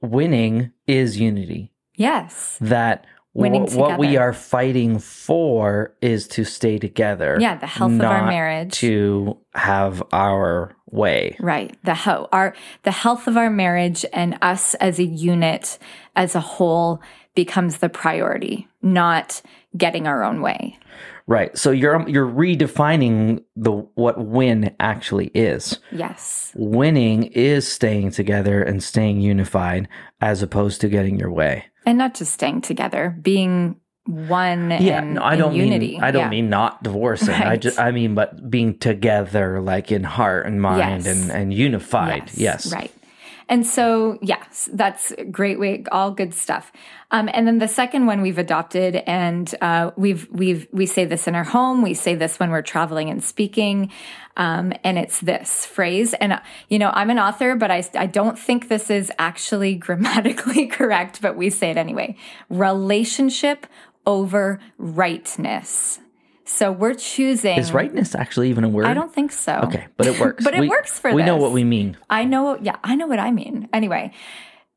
winning 0.00 0.70
is 0.86 1.18
unity 1.18 1.72
yes. 1.96 2.56
that 2.60 3.04
wh- 3.32 3.76
what 3.76 3.98
we 3.98 4.16
are 4.16 4.32
fighting 4.32 4.98
for 4.98 5.94
is 6.00 6.28
to 6.28 6.44
stay 6.44 6.78
together 6.78 7.36
Yeah, 7.40 7.56
the 7.56 7.66
health 7.66 7.92
of 7.92 8.00
our 8.02 8.26
marriage. 8.26 8.72
to 8.80 9.36
have 9.54 10.02
our 10.12 10.74
way 10.90 11.36
Right. 11.40 11.76
The 11.84 11.94
ho- 11.94 12.28
our 12.32 12.54
the 12.84 12.92
health 12.92 13.26
of 13.26 13.36
our 13.36 13.50
marriage 13.50 14.04
and 14.12 14.38
us 14.40 14.74
as 14.76 14.98
a 14.98 15.04
unit, 15.04 15.78
as 16.14 16.34
a 16.34 16.40
whole, 16.40 17.00
becomes 17.34 17.78
the 17.78 17.88
priority, 17.88 18.68
not 18.82 19.42
getting 19.76 20.06
our 20.06 20.22
own 20.24 20.40
way. 20.40 20.78
right 21.26 21.58
so 21.58 21.70
you're 21.72 21.96
um, 21.96 22.08
you're 22.08 22.26
redefining 22.26 23.42
the 23.56 23.72
what 23.96 24.16
win 24.24 24.74
actually 24.80 25.26
is 25.34 25.78
Yes. 25.92 26.52
winning 26.54 27.24
is 27.24 27.66
staying 27.70 28.12
together 28.12 28.62
and 28.62 28.82
staying 28.82 29.20
unified 29.20 29.88
as 30.20 30.40
opposed 30.42 30.80
to 30.82 30.88
getting 30.88 31.18
your 31.18 31.30
way 31.32 31.64
And 31.86 31.96
not 31.98 32.14
just 32.14 32.32
staying 32.32 32.60
together, 32.62 33.16
being 33.22 33.76
one 34.06 34.70
yeah 34.70 34.98
and 35.02 35.14
no, 35.14 35.22
i 35.24 35.34
don't 35.34 35.56
unity. 35.56 35.94
mean 35.94 36.02
i 36.04 36.12
don't 36.12 36.22
Yeah. 36.22 36.28
mean 36.28 36.48
not 36.48 36.80
divorcing 36.80 37.34
i 37.34 37.56
just 37.56 37.76
i 37.76 37.90
mean 37.90 38.14
but 38.14 38.48
being 38.48 38.78
together 38.78 39.60
like 39.60 39.90
in 39.90 40.04
heart 40.04 40.46
and 40.46 40.62
mind 40.62 41.04
Yes. 41.04 41.06
and 41.22 41.30
and 41.32 41.52
unified 41.52 42.30
yes, 42.32 42.72
Right. 42.72 42.92
And 43.48 43.64
so, 43.64 44.18
yes, 44.22 44.68
that's 44.72 45.12
great 45.30 45.60
way, 45.60 45.84
all 45.92 46.10
good 46.10 46.34
stuff. 46.34 46.72
Um, 47.12 47.30
and 47.32 47.46
then 47.46 47.58
the 47.58 47.68
second 47.68 48.06
one 48.06 48.20
we've 48.20 48.38
adopted, 48.38 48.96
and 49.06 49.54
uh, 49.60 49.92
we've 49.96 50.28
we've 50.32 50.66
we 50.72 50.86
say 50.86 51.04
this 51.04 51.28
in 51.28 51.36
our 51.36 51.44
home. 51.44 51.82
We 51.82 51.94
say 51.94 52.16
this 52.16 52.40
when 52.40 52.50
we're 52.50 52.62
traveling 52.62 53.08
and 53.08 53.22
speaking, 53.22 53.92
um, 54.36 54.72
and 54.82 54.98
it's 54.98 55.20
this 55.20 55.64
phrase. 55.64 56.14
And 56.14 56.32
uh, 56.32 56.40
you 56.68 56.80
know, 56.80 56.90
I'm 56.92 57.10
an 57.10 57.20
author, 57.20 57.54
but 57.54 57.70
I 57.70 57.88
I 57.94 58.06
don't 58.06 58.36
think 58.36 58.66
this 58.66 58.90
is 58.90 59.12
actually 59.18 59.74
grammatically 59.86 60.66
correct, 60.66 61.22
but 61.22 61.36
we 61.36 61.48
say 61.50 61.70
it 61.70 61.76
anyway. 61.76 62.16
Relationship 62.50 63.68
over 64.04 64.58
rightness. 64.76 66.00
So 66.48 66.70
we're 66.72 66.94
choosing. 66.94 67.58
is 67.58 67.72
rightness 67.72 68.14
actually 68.14 68.50
even 68.50 68.64
a 68.64 68.68
word 68.68 68.86
I 68.86 68.94
don't 68.94 69.12
think 69.12 69.32
so. 69.32 69.54
okay 69.64 69.86
but 69.96 70.06
it 70.06 70.18
works 70.24 70.44
But 70.44 70.54
it 70.54 70.60
We- 70.60 70.68
works 70.68 70.98
for 70.98 71.08
them. 71.10 71.16
we 71.16 71.22
know 71.24 71.36
what 71.36 71.52
we 71.52 71.64
mean 71.64 71.96
I 72.08 72.24
know, 72.24 72.56
yeah, 72.60 72.76
I 72.84 72.94
know 72.94 73.06
what 73.08 73.18
I 73.18 73.30
mean. 73.32 73.68
Anyway, 73.72 74.12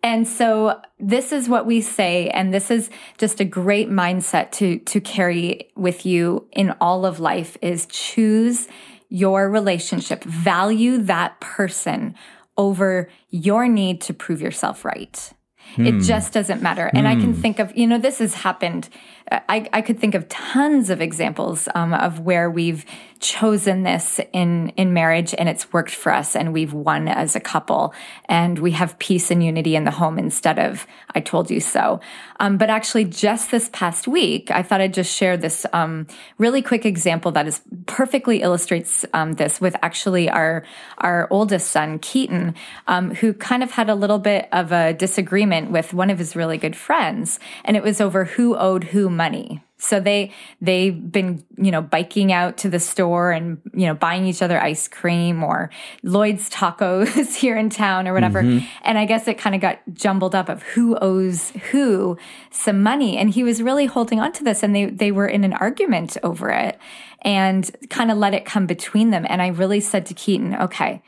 and 0.02 0.28
so 0.28 0.80
this 1.00 1.32
is 1.34 1.50
what 1.50 1.66
we 1.66 1.82
say, 1.82 2.30
and 2.30 2.54
this 2.54 2.72
is 2.72 2.90
just 3.18 3.40
a 3.42 3.46
great 3.46 3.90
mindset 3.90 4.52
to 4.52 4.80
to 4.80 5.02
carry 5.02 5.70
with 5.76 6.06
you 6.06 6.48
in 6.54 6.72
all 6.82 7.06
of 7.06 7.20
life 7.20 7.58
is 7.62 7.86
choose 7.88 8.68
your 9.10 9.50
relationship, 9.50 10.24
value 10.24 10.98
that 11.00 11.40
person 11.42 12.16
over 12.58 13.10
your 13.30 13.68
need 13.68 14.00
to 14.02 14.14
prove 14.14 14.42
yourself 14.42 14.86
right. 14.86 15.32
It 15.78 16.02
just 16.02 16.34
doesn't 16.34 16.62
matter. 16.62 16.90
And 16.94 17.08
I 17.08 17.16
can 17.16 17.34
think 17.34 17.60
of, 17.60 17.76
you 17.78 17.88
know, 17.88 17.98
this 17.98 18.20
has 18.20 18.34
happened. 18.34 18.90
I, 19.32 19.70
I 19.72 19.82
could 19.82 20.00
think 20.00 20.16
of 20.16 20.28
tons 20.28 20.90
of 20.90 21.02
examples 21.02 21.70
um, 21.76 21.94
of 21.94 22.22
where 22.22 22.50
we've 22.50 22.84
chosen 23.20 23.84
this 23.84 24.22
in 24.32 24.70
in 24.70 24.94
marriage 24.94 25.36
and 25.38 25.50
it's 25.50 25.74
worked 25.74 25.92
for 25.92 26.14
us 26.14 26.38
and 26.38 26.54
we've 26.54 26.74
won 26.74 27.10
as 27.10 27.36
a 27.36 27.40
couple 27.40 27.94
and 28.30 28.58
we 28.60 28.72
have 28.72 28.98
peace 28.98 29.30
and 29.30 29.44
unity 29.44 29.76
in 29.76 29.84
the 29.84 29.92
home 29.92 30.18
instead 30.18 30.58
of 30.58 30.88
I 31.14 31.20
told 31.20 31.52
you 31.52 31.60
so. 31.60 32.00
Um, 32.40 32.58
but 32.58 32.70
actually, 32.70 33.04
just 33.04 33.52
this 33.52 33.70
past 33.74 34.08
week, 34.08 34.50
I 34.52 34.64
thought 34.64 34.80
I'd 34.80 34.94
just 34.94 35.14
share 35.14 35.36
this 35.36 35.66
um, 35.74 36.08
really 36.38 36.62
quick 36.62 36.86
example 36.86 37.32
that 37.34 37.46
is 37.46 37.62
perfectly 37.86 38.42
illustrates 38.42 39.06
um, 39.14 39.34
this 39.34 39.60
with 39.60 39.76
actually 39.82 40.30
our 40.30 40.64
our 41.00 41.28
oldest 41.30 41.72
son 41.72 42.00
Keaton, 42.00 42.56
um, 42.88 43.14
who 43.16 43.34
kind 43.34 43.62
of 43.62 43.72
had 43.72 43.90
a 43.90 43.96
little 43.96 44.20
bit 44.20 44.48
of 44.54 44.72
a 44.72 44.94
disagreement 44.94 45.49
with 45.72 45.94
one 45.94 46.10
of 46.10 46.20
his 46.20 46.36
really 46.36 46.58
good 46.58 46.76
friends, 46.76 47.40
and 47.64 47.76
it 47.76 47.84
was 47.84 48.02
over 48.02 48.26
who 48.26 48.56
owed 48.56 48.86
who 48.86 49.10
money. 49.10 49.64
So 49.82 50.02
they 50.02 50.32
they've 50.60 51.12
been 51.12 51.44
you 51.58 51.72
know 51.72 51.82
biking 51.82 52.34
out 52.34 52.58
to 52.58 52.70
the 52.70 52.80
store 52.80 53.32
and 53.32 53.62
you 53.74 53.88
know 53.88 53.94
buying 53.94 54.26
each 54.26 54.42
other 54.42 54.62
ice 54.62 54.90
cream 54.90 55.42
or 55.42 55.70
Lloyd's 56.04 56.50
tacos 56.50 57.36
here 57.36 57.58
in 57.58 57.70
town 57.70 58.08
or 58.08 58.14
whatever. 58.14 58.44
Mm-hmm. 58.44 58.66
And 58.84 58.98
I 58.98 59.06
guess 59.06 59.28
it 59.28 59.38
kind 59.38 59.56
of 59.56 59.62
got 59.62 59.80
jumbled 59.94 60.36
up 60.36 60.50
of 60.50 60.64
who 60.64 60.98
owes 60.98 61.52
who 61.72 62.18
some 62.52 62.84
money. 62.84 63.18
And 63.18 63.30
he 63.30 63.44
was 63.44 63.62
really 63.62 63.86
holding 63.86 64.20
on 64.20 64.34
to 64.34 64.44
this, 64.44 64.64
and 64.64 64.76
they 64.76 64.86
they 64.86 65.12
were 65.12 65.28
in 65.28 65.46
an 65.46 65.54
argument 65.54 66.18
over 66.24 66.50
it, 66.50 66.78
and 67.22 67.70
kind 67.90 68.12
of 68.12 68.18
let 68.18 68.34
it 68.34 68.46
come 68.46 68.66
between 68.66 69.12
them. 69.12 69.26
And 69.30 69.42
I 69.42 69.48
really 69.48 69.80
said 69.80 70.06
to 70.08 70.14
Keaton, 70.14 70.56
okay, 70.56 71.02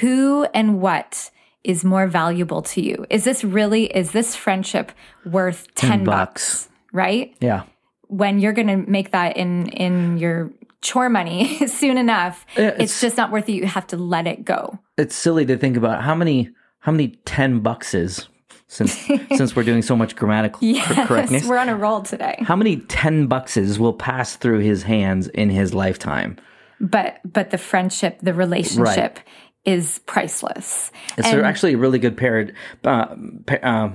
who 0.00 0.44
and 0.54 0.80
what 0.80 1.30
is 1.66 1.84
more 1.84 2.06
valuable 2.06 2.62
to 2.62 2.80
you? 2.80 3.04
Is 3.10 3.24
this 3.24 3.42
really 3.44 3.84
is 3.86 4.12
this 4.12 4.34
friendship 4.36 4.92
worth 5.24 5.66
ten 5.74 6.04
bucks. 6.04 6.64
bucks? 6.64 6.68
Right 6.92 7.34
Yeah. 7.40 7.62
when 8.08 8.38
you're 8.40 8.52
going 8.52 8.68
to 8.68 8.90
make 8.90 9.10
that 9.10 9.36
in 9.36 9.68
in 9.70 10.16
your 10.18 10.50
chore 10.80 11.08
money 11.08 11.66
soon 11.80 11.98
enough 11.98 12.46
it's, 12.56 12.74
it's- 12.74 13.00
just 13.00 13.16
not 13.16 13.30
worth 13.32 13.48
it 13.48 13.52
you 13.52 13.66
have 13.66 13.86
to 13.88 13.96
let 13.96 14.26
it 14.26 14.44
go 14.44 14.78
It's 14.96 15.16
silly 15.16 15.44
to 15.46 15.56
think 15.58 15.76
about 15.76 16.02
how 16.04 16.14
many 16.14 16.50
how 16.78 16.92
many 16.92 17.08
10 17.24 17.60
buckses 17.60 18.28
since 18.68 18.92
since 19.36 19.56
we're 19.56 19.64
doing 19.64 19.82
so 19.82 19.96
much 19.96 20.14
grammatical 20.14 20.60
yes 20.62 21.06
correctness. 21.08 21.44
we're 21.46 21.58
on 21.58 21.68
a 21.68 21.76
roll 21.76 22.02
today 22.02 22.36
How 22.46 22.54
many 22.56 22.76
10 22.76 23.26
buckses 23.26 23.78
will 23.78 23.92
pass 23.94 24.36
through 24.36 24.60
his 24.60 24.84
hands 24.84 25.26
in 25.28 25.50
his 25.50 25.74
lifetime? 25.74 26.36
but 26.80 27.18
but 27.24 27.50
the 27.50 27.58
friendship 27.58 28.18
the 28.22 28.34
relationship 28.34 29.18
is 29.66 29.98
priceless 30.06 30.90
It's 31.18 31.28
And- 31.28 31.44
actually 31.44 31.74
a 31.74 31.78
really 31.78 31.98
good 31.98 32.16
par- 32.16 32.48
uh, 32.84 33.14
pa- 33.46 33.62
uh, 33.62 33.90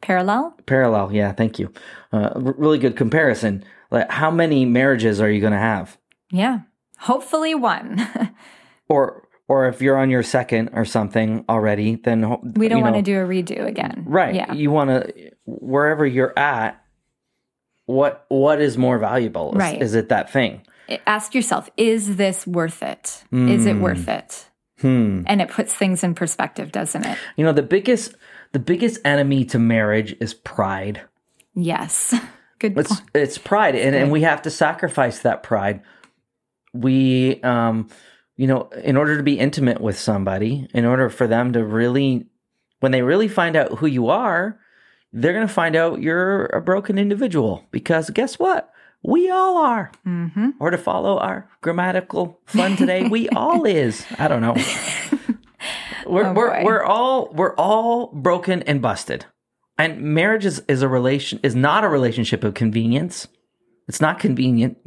parallel 0.00 0.54
parallel. 0.66 1.12
Yeah, 1.12 1.32
thank 1.32 1.58
you. 1.58 1.72
Uh, 2.12 2.30
r- 2.34 2.54
really 2.56 2.78
good 2.78 2.96
comparison. 2.96 3.62
Like, 3.90 4.10
how 4.10 4.30
many 4.30 4.64
marriages 4.64 5.20
are 5.20 5.30
you 5.30 5.40
going 5.40 5.52
to 5.52 5.58
have? 5.58 5.98
yeah 6.30 6.60
hopefully 6.98 7.54
one 7.54 8.00
Or, 8.88 9.26
or 9.48 9.68
if 9.68 9.80
you're 9.82 9.96
on 9.96 10.08
your 10.10 10.22
second 10.22 10.70
or 10.72 10.84
something 10.84 11.44
already, 11.48 11.96
then 11.96 12.22
ho- 12.22 12.40
we 12.56 12.68
don't 12.68 12.80
want 12.82 12.96
to 12.96 13.02
do 13.02 13.18
a 13.18 13.26
redo 13.26 13.66
again 13.66 14.04
right. 14.06 14.34
yeah 14.34 14.52
You 14.52 14.70
want 14.70 14.90
to 14.90 15.30
wherever 15.46 16.06
you're 16.06 16.32
at. 16.38 16.78
What 17.86 18.24
what 18.28 18.60
is 18.60 18.78
more 18.78 18.98
valuable? 18.98 19.52
Is, 19.52 19.58
Right. 19.58 19.82
is 19.82 19.94
it 19.94 20.08
that 20.10 20.30
thing? 20.30 20.62
ask 21.06 21.34
yourself 21.34 21.70
is 21.76 22.16
this 22.16 22.46
worth 22.46 22.82
it 22.82 23.24
is 23.32 23.64
it 23.66 23.76
worth 23.76 24.08
it 24.08 24.48
Hmm. 24.82 25.22
and 25.26 25.40
it 25.40 25.48
puts 25.48 25.72
things 25.72 26.04
in 26.04 26.14
perspective 26.14 26.72
doesn't 26.72 27.06
it 27.06 27.18
You 27.36 27.44
know 27.44 27.52
the 27.52 27.62
biggest 27.62 28.14
the 28.52 28.58
biggest 28.58 29.00
enemy 29.04 29.44
to 29.46 29.58
marriage 29.58 30.14
is 30.20 30.34
pride. 30.34 31.00
yes 31.54 32.14
good 32.58 32.76
It's 32.78 32.90
point 33.00 33.10
it's 33.14 33.38
pride, 33.38 33.74
and, 33.76 33.96
and 33.96 34.10
we 34.12 34.22
have 34.22 34.42
to 34.42 34.50
sacrifice 34.50 35.20
that 35.20 35.42
pride. 35.42 35.80
We, 36.74 37.40
um, 37.42 37.88
you 38.36 38.46
know, 38.46 38.68
in 38.82 38.96
order 38.96 39.16
to 39.16 39.22
be 39.22 39.38
intimate 39.38 39.80
with 39.80 39.98
somebody, 39.98 40.66
in 40.72 40.84
order 40.84 41.10
for 41.10 41.26
them 41.26 41.52
to 41.52 41.62
really, 41.64 42.26
when 42.80 42.92
they 42.92 43.02
really 43.02 43.28
find 43.28 43.56
out 43.56 43.78
who 43.78 43.86
you 43.86 44.08
are, 44.08 44.58
they're 45.12 45.34
going 45.34 45.46
to 45.46 45.52
find 45.52 45.76
out 45.76 46.00
you're 46.00 46.46
a 46.46 46.62
broken 46.62 46.98
individual. 46.98 47.62
Because 47.70 48.08
guess 48.10 48.38
what? 48.38 48.71
We 49.04 49.30
all 49.30 49.56
are. 49.58 49.90
hmm 50.04 50.50
Or 50.60 50.70
to 50.70 50.78
follow 50.78 51.18
our 51.18 51.48
grammatical 51.60 52.40
fun 52.46 52.76
today, 52.76 53.08
we 53.08 53.28
all 53.36 53.64
is. 53.64 54.06
I 54.18 54.28
don't 54.28 54.40
know. 54.42 54.54
We're 56.06 56.26
Oh, 56.26 56.32
we're 56.34 56.64
we're 56.64 56.82
all 56.84 57.32
we're 57.32 57.54
all 57.54 58.08
broken 58.08 58.62
and 58.64 58.82
busted. 58.82 59.26
And 59.78 60.00
marriage 60.02 60.44
is, 60.44 60.62
is 60.68 60.82
a 60.82 60.88
relation 60.88 61.38
is 61.42 61.54
not 61.54 61.84
a 61.84 61.88
relationship 61.88 62.42
of 62.44 62.54
convenience. 62.54 63.28
It's 63.88 64.00
not 64.00 64.18
convenient 64.18 64.78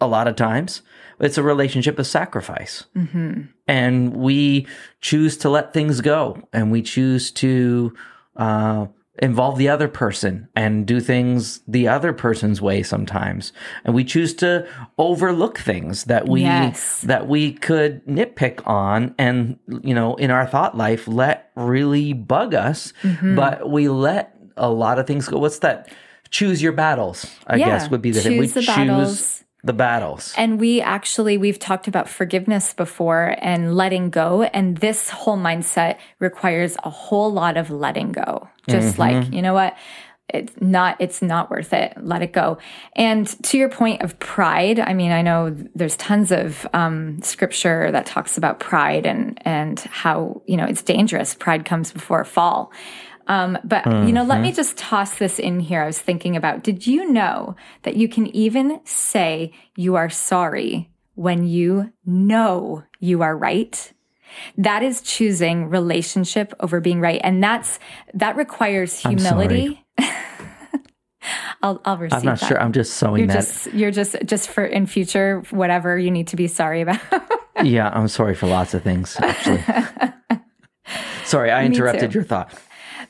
a 0.00 0.06
lot 0.06 0.28
of 0.28 0.36
times. 0.36 0.82
It's 1.20 1.38
a 1.38 1.42
relationship 1.42 1.98
of 1.98 2.06
sacrifice. 2.06 2.84
hmm 2.94 3.42
And 3.66 4.16
we 4.16 4.66
choose 5.00 5.36
to 5.38 5.50
let 5.50 5.72
things 5.72 6.00
go 6.00 6.40
and 6.52 6.70
we 6.70 6.82
choose 6.82 7.30
to 7.32 7.94
uh, 8.36 8.86
involve 9.22 9.58
the 9.58 9.68
other 9.68 9.86
person 9.86 10.48
and 10.56 10.86
do 10.86 10.98
things 11.00 11.60
the 11.68 11.86
other 11.86 12.12
person's 12.12 12.60
way 12.60 12.82
sometimes. 12.82 13.52
And 13.84 13.94
we 13.94 14.02
choose 14.04 14.34
to 14.36 14.66
overlook 14.98 15.58
things 15.58 16.04
that 16.04 16.26
we 16.28 16.42
Yes. 16.42 17.00
that 17.02 17.28
we 17.28 17.52
could 17.52 18.04
nitpick 18.06 18.66
on 18.66 19.14
and 19.18 19.56
you 19.82 19.94
know 19.94 20.16
in 20.16 20.30
our 20.32 20.46
thought 20.46 20.76
life 20.76 21.06
let 21.06 21.50
really 21.54 22.12
bug 22.12 22.54
us, 22.54 22.92
Mm-hmm. 23.02 23.36
but 23.36 23.70
we 23.70 23.88
let 23.88 24.34
a 24.56 24.68
lot 24.70 24.98
of 24.98 25.06
things 25.06 25.28
go. 25.28 25.38
What's 25.38 25.60
that? 25.60 25.88
Choose 26.30 26.60
your 26.60 26.72
battles, 26.72 27.26
I 27.46 27.56
Yeah. 27.56 27.66
guess 27.66 27.90
would 27.90 28.02
be 28.02 28.10
the 28.10 28.20
thing. 28.20 28.38
We 28.38 28.46
Choose 28.46 28.54
the 28.54 28.62
choose 28.62 28.76
battles. 28.76 29.43
The 29.64 29.72
battles. 29.72 30.34
And 30.36 30.60
we 30.60 30.82
actually, 30.82 31.38
we've 31.38 31.58
talked 31.58 31.88
about 31.88 32.08
forgiveness 32.08 32.74
before 32.74 33.34
and 33.38 33.74
letting 33.74 34.10
go. 34.10 34.42
And 34.42 34.76
this 34.76 35.08
whole 35.08 35.38
mindset 35.38 35.96
requires 36.18 36.76
a 36.84 36.90
whole 36.90 37.32
lot 37.32 37.56
of 37.56 37.70
letting 37.70 38.12
go. 38.12 38.48
Just 38.68 38.98
like, 38.98 39.32
you 39.32 39.42
know 39.42 39.54
what? 39.54 39.74
It's 40.28 40.54
not, 40.60 40.96
it's 41.00 41.20
not 41.20 41.50
worth 41.50 41.72
it. 41.72 41.94
Let 42.00 42.22
it 42.22 42.32
go. 42.32 42.58
And 42.94 43.26
to 43.44 43.58
your 43.58 43.68
point 43.68 44.02
of 44.02 44.18
pride, 44.18 44.80
I 44.80 44.94
mean, 44.94 45.12
I 45.12 45.22
know 45.22 45.54
there's 45.74 45.96
tons 45.96 46.32
of 46.32 46.66
um, 46.72 47.20
scripture 47.22 47.90
that 47.92 48.06
talks 48.06 48.38
about 48.38 48.58
pride 48.58 49.06
and, 49.06 49.38
and 49.46 49.78
how, 49.80 50.42
you 50.46 50.56
know, 50.56 50.64
it's 50.64 50.82
dangerous. 50.82 51.34
Pride 51.34 51.64
comes 51.64 51.92
before 51.92 52.20
a 52.20 52.26
fall. 52.26 52.72
Um, 53.26 53.58
but 53.64 53.86
you 53.86 54.12
know, 54.12 54.24
let 54.24 54.40
me 54.40 54.52
just 54.52 54.76
toss 54.76 55.16
this 55.18 55.38
in 55.38 55.60
here. 55.60 55.82
I 55.82 55.86
was 55.86 55.98
thinking 55.98 56.36
about, 56.36 56.62
did 56.62 56.86
you 56.86 57.10
know 57.10 57.56
that 57.82 57.96
you 57.96 58.08
can 58.08 58.26
even 58.28 58.80
say 58.84 59.52
you 59.76 59.96
are 59.96 60.10
sorry 60.10 60.90
when 61.14 61.46
you 61.46 61.92
know 62.04 62.82
you 63.00 63.22
are 63.22 63.36
right? 63.36 63.92
That 64.58 64.82
is 64.82 65.00
choosing 65.00 65.70
relationship 65.70 66.52
over 66.60 66.80
being 66.80 67.00
right. 67.00 67.20
And 67.22 67.42
that's, 67.42 67.78
that 68.14 68.36
requires 68.36 68.98
humility. 68.98 69.84
I'll, 71.62 71.80
I'll 71.84 71.96
receive 71.96 72.18
I'm 72.18 72.24
not 72.24 72.40
that. 72.40 72.46
sure. 72.46 72.60
I'm 72.60 72.72
just 72.72 72.94
sewing 72.94 73.20
You're 73.20 73.28
that. 73.28 73.34
just, 73.34 73.72
you're 73.72 73.90
just, 73.90 74.16
just 74.26 74.50
for 74.50 74.66
in 74.66 74.86
future, 74.86 75.42
whatever 75.50 75.98
you 75.98 76.10
need 76.10 76.28
to 76.28 76.36
be 76.36 76.46
sorry 76.48 76.82
about. 76.82 77.00
Yeah, 77.62 77.88
I'm 77.94 78.08
sorry 78.08 78.34
for 78.34 78.48
lots 78.48 78.74
of 78.74 78.82
things, 78.82 79.16
actually. 79.20 79.62
sorry, 81.24 81.52
I 81.52 81.64
interrupted 81.64 82.12
your 82.12 82.24
thought. 82.24 82.52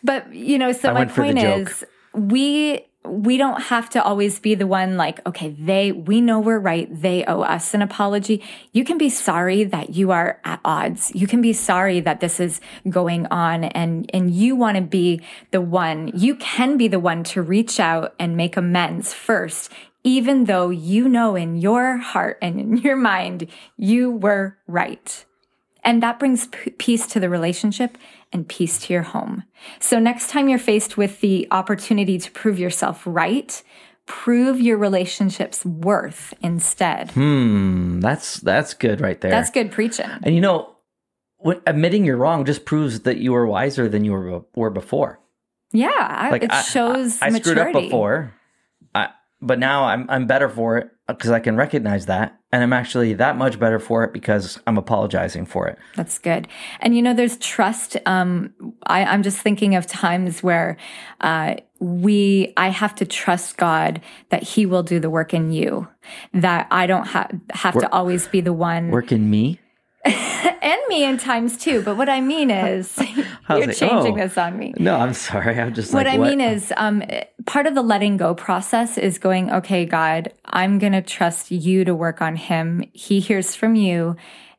But 0.04 0.32
you 0.32 0.58
know, 0.58 0.70
so 0.72 0.90
I 0.90 0.92
my 0.92 1.00
went 1.00 1.12
for 1.12 1.26
the 1.26 1.32
point 1.32 1.38
is 1.38 1.84
we 2.12 2.86
we 3.06 3.36
don't 3.36 3.60
have 3.64 3.90
to 3.90 4.02
always 4.02 4.38
be 4.38 4.54
the 4.54 4.66
one 4.66 4.96
like, 4.96 5.24
okay, 5.26 5.50
they 5.58 5.92
we 5.92 6.20
know 6.20 6.40
we're 6.40 6.58
right, 6.58 6.88
they 6.90 7.24
owe 7.24 7.42
us 7.42 7.74
an 7.74 7.82
apology. 7.82 8.42
You 8.72 8.84
can 8.84 8.96
be 8.96 9.10
sorry 9.10 9.64
that 9.64 9.94
you 9.94 10.10
are 10.10 10.40
at 10.44 10.60
odds. 10.64 11.12
You 11.14 11.26
can 11.26 11.42
be 11.42 11.52
sorry 11.52 12.00
that 12.00 12.20
this 12.20 12.40
is 12.40 12.60
going 12.88 13.26
on 13.26 13.64
and 13.64 14.10
and 14.14 14.30
you 14.30 14.56
want 14.56 14.76
to 14.76 14.82
be 14.82 15.20
the 15.50 15.60
one. 15.60 16.12
You 16.14 16.36
can 16.36 16.76
be 16.76 16.88
the 16.88 17.00
one 17.00 17.24
to 17.24 17.42
reach 17.42 17.80
out 17.80 18.14
and 18.18 18.36
make 18.36 18.56
amends 18.56 19.12
first. 19.12 19.72
Even 20.06 20.44
though 20.44 20.68
you 20.68 21.08
know 21.08 21.34
in 21.34 21.56
your 21.56 21.96
heart 21.96 22.38
and 22.42 22.60
in 22.60 22.76
your 22.78 22.96
mind 22.96 23.48
you 23.76 24.10
were 24.10 24.58
right. 24.66 25.24
And 25.82 26.02
that 26.02 26.18
brings 26.18 26.46
p- 26.46 26.70
peace 26.70 27.06
to 27.08 27.20
the 27.20 27.28
relationship 27.28 27.98
and 28.34 28.46
peace 28.48 28.78
to 28.80 28.92
your 28.92 29.02
home. 29.04 29.44
So 29.80 29.98
next 29.98 30.28
time 30.28 30.48
you're 30.48 30.58
faced 30.58 30.96
with 30.98 31.20
the 31.20 31.48
opportunity 31.50 32.18
to 32.18 32.30
prove 32.32 32.58
yourself 32.58 33.02
right, 33.06 33.62
prove 34.06 34.60
your 34.60 34.76
relationship's 34.76 35.64
worth 35.64 36.34
instead. 36.42 37.12
Hmm, 37.12 38.00
that's 38.00 38.40
that's 38.40 38.74
good 38.74 39.00
right 39.00 39.18
there. 39.20 39.30
That's 39.30 39.50
good 39.50 39.70
preaching. 39.70 40.10
and 40.22 40.34
you 40.34 40.40
know, 40.42 40.76
when, 41.38 41.60
admitting 41.66 42.04
you're 42.04 42.16
wrong 42.18 42.44
just 42.44 42.64
proves 42.66 43.00
that 43.00 43.18
you 43.18 43.32
were 43.32 43.46
wiser 43.46 43.88
than 43.88 44.04
you 44.04 44.12
were, 44.12 44.42
were 44.54 44.70
before. 44.70 45.20
Yeah, 45.72 46.28
Like 46.30 46.42
it 46.44 46.52
I- 46.52 46.62
shows 46.62 47.20
I, 47.22 47.26
I 47.26 47.30
screwed 47.30 47.58
up 47.58 47.66
maturity. 47.68 47.86
before, 47.88 48.32
I, 48.34 48.43
but 49.44 49.58
now 49.58 49.84
I'm 49.84 50.06
I'm 50.08 50.26
better 50.26 50.48
for 50.48 50.78
it 50.78 50.90
because 51.06 51.30
I 51.30 51.38
can 51.38 51.54
recognize 51.56 52.06
that, 52.06 52.38
and 52.50 52.62
I'm 52.62 52.72
actually 52.72 53.12
that 53.14 53.36
much 53.36 53.60
better 53.60 53.78
for 53.78 54.04
it 54.04 54.12
because 54.12 54.58
I'm 54.66 54.78
apologizing 54.78 55.44
for 55.44 55.68
it. 55.68 55.78
That's 55.94 56.18
good. 56.18 56.48
And 56.80 56.96
you 56.96 57.02
know, 57.02 57.14
there's 57.14 57.36
trust. 57.38 57.96
Um, 58.06 58.54
I, 58.86 59.04
I'm 59.04 59.22
just 59.22 59.38
thinking 59.38 59.74
of 59.74 59.86
times 59.86 60.42
where 60.42 60.78
uh, 61.20 61.56
we, 61.78 62.54
I 62.56 62.68
have 62.68 62.94
to 62.96 63.04
trust 63.04 63.58
God 63.58 64.00
that 64.30 64.42
He 64.42 64.64
will 64.64 64.82
do 64.82 64.98
the 64.98 65.10
work 65.10 65.34
in 65.34 65.52
you. 65.52 65.88
That 66.32 66.66
I 66.70 66.86
don't 66.86 67.06
ha- 67.06 67.28
have 67.50 67.78
to 67.78 67.92
always 67.92 68.26
be 68.26 68.40
the 68.40 68.52
one 68.52 68.90
Work 68.90 69.12
in 69.12 69.28
me. 69.28 69.60
and 70.64 70.80
me 70.88 71.04
in 71.04 71.18
times 71.18 71.56
too. 71.56 71.82
But 71.82 71.96
what 71.96 72.08
I 72.08 72.20
mean 72.20 72.50
is, 72.50 72.98
I 72.98 73.04
you're 73.58 73.66
like, 73.68 73.76
changing 73.76 74.14
oh. 74.14 74.16
this 74.16 74.38
on 74.38 74.58
me. 74.58 74.74
No, 74.78 74.96
I'm 74.96 75.14
sorry. 75.14 75.60
I'm 75.60 75.74
just 75.74 75.92
What 75.92 76.06
like 76.06 76.14
I 76.14 76.18
mean 76.18 76.40
is, 76.40 76.72
um, 76.76 77.02
part 77.46 77.66
of 77.66 77.74
the 77.74 77.82
letting 77.82 78.16
go 78.16 78.34
process 78.34 78.98
is 78.98 79.18
going, 79.18 79.52
okay, 79.52 79.84
God, 79.84 80.32
I'm 80.44 80.78
going 80.78 80.92
to 80.92 81.02
trust 81.02 81.50
you 81.50 81.84
to 81.84 81.94
work 81.94 82.20
on 82.20 82.36
him. 82.36 82.82
He 82.92 83.20
hears 83.20 83.54
from 83.54 83.74
you. 83.74 84.16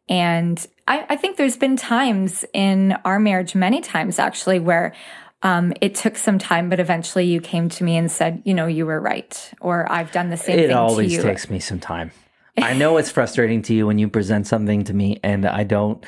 And 0.07 0.65
I, 0.87 1.05
I 1.09 1.15
think 1.15 1.37
there's 1.37 1.57
been 1.57 1.75
times 1.75 2.45
in 2.53 2.93
our 3.03 3.19
marriage, 3.19 3.55
many 3.55 3.81
times 3.81 4.19
actually, 4.19 4.59
where 4.59 4.93
um, 5.41 5.73
it 5.81 5.95
took 5.95 6.17
some 6.17 6.39
time, 6.39 6.69
but 6.69 6.79
eventually 6.79 7.25
you 7.25 7.41
came 7.41 7.69
to 7.69 7.83
me 7.83 7.97
and 7.97 8.11
said, 8.11 8.41
you 8.45 8.53
know, 8.53 8.67
you 8.67 8.85
were 8.85 8.99
right, 8.99 9.51
or 9.61 9.91
I've 9.91 10.11
done 10.11 10.29
the 10.29 10.37
same 10.37 10.57
it 10.59 10.67
thing 10.67 10.75
always 10.75 11.09
to 11.09 11.17
you. 11.17 11.21
takes 11.21 11.49
me 11.49 11.59
some 11.59 11.79
time. 11.79 12.11
I 12.57 12.73
know 12.73 12.97
it's 12.97 13.11
frustrating 13.11 13.61
to 13.63 13.73
you 13.73 13.85
when 13.87 13.97
you 13.99 14.07
present 14.07 14.47
something 14.47 14.83
to 14.85 14.93
me 14.93 15.19
and 15.23 15.45
I 15.45 15.63
don't 15.63 16.03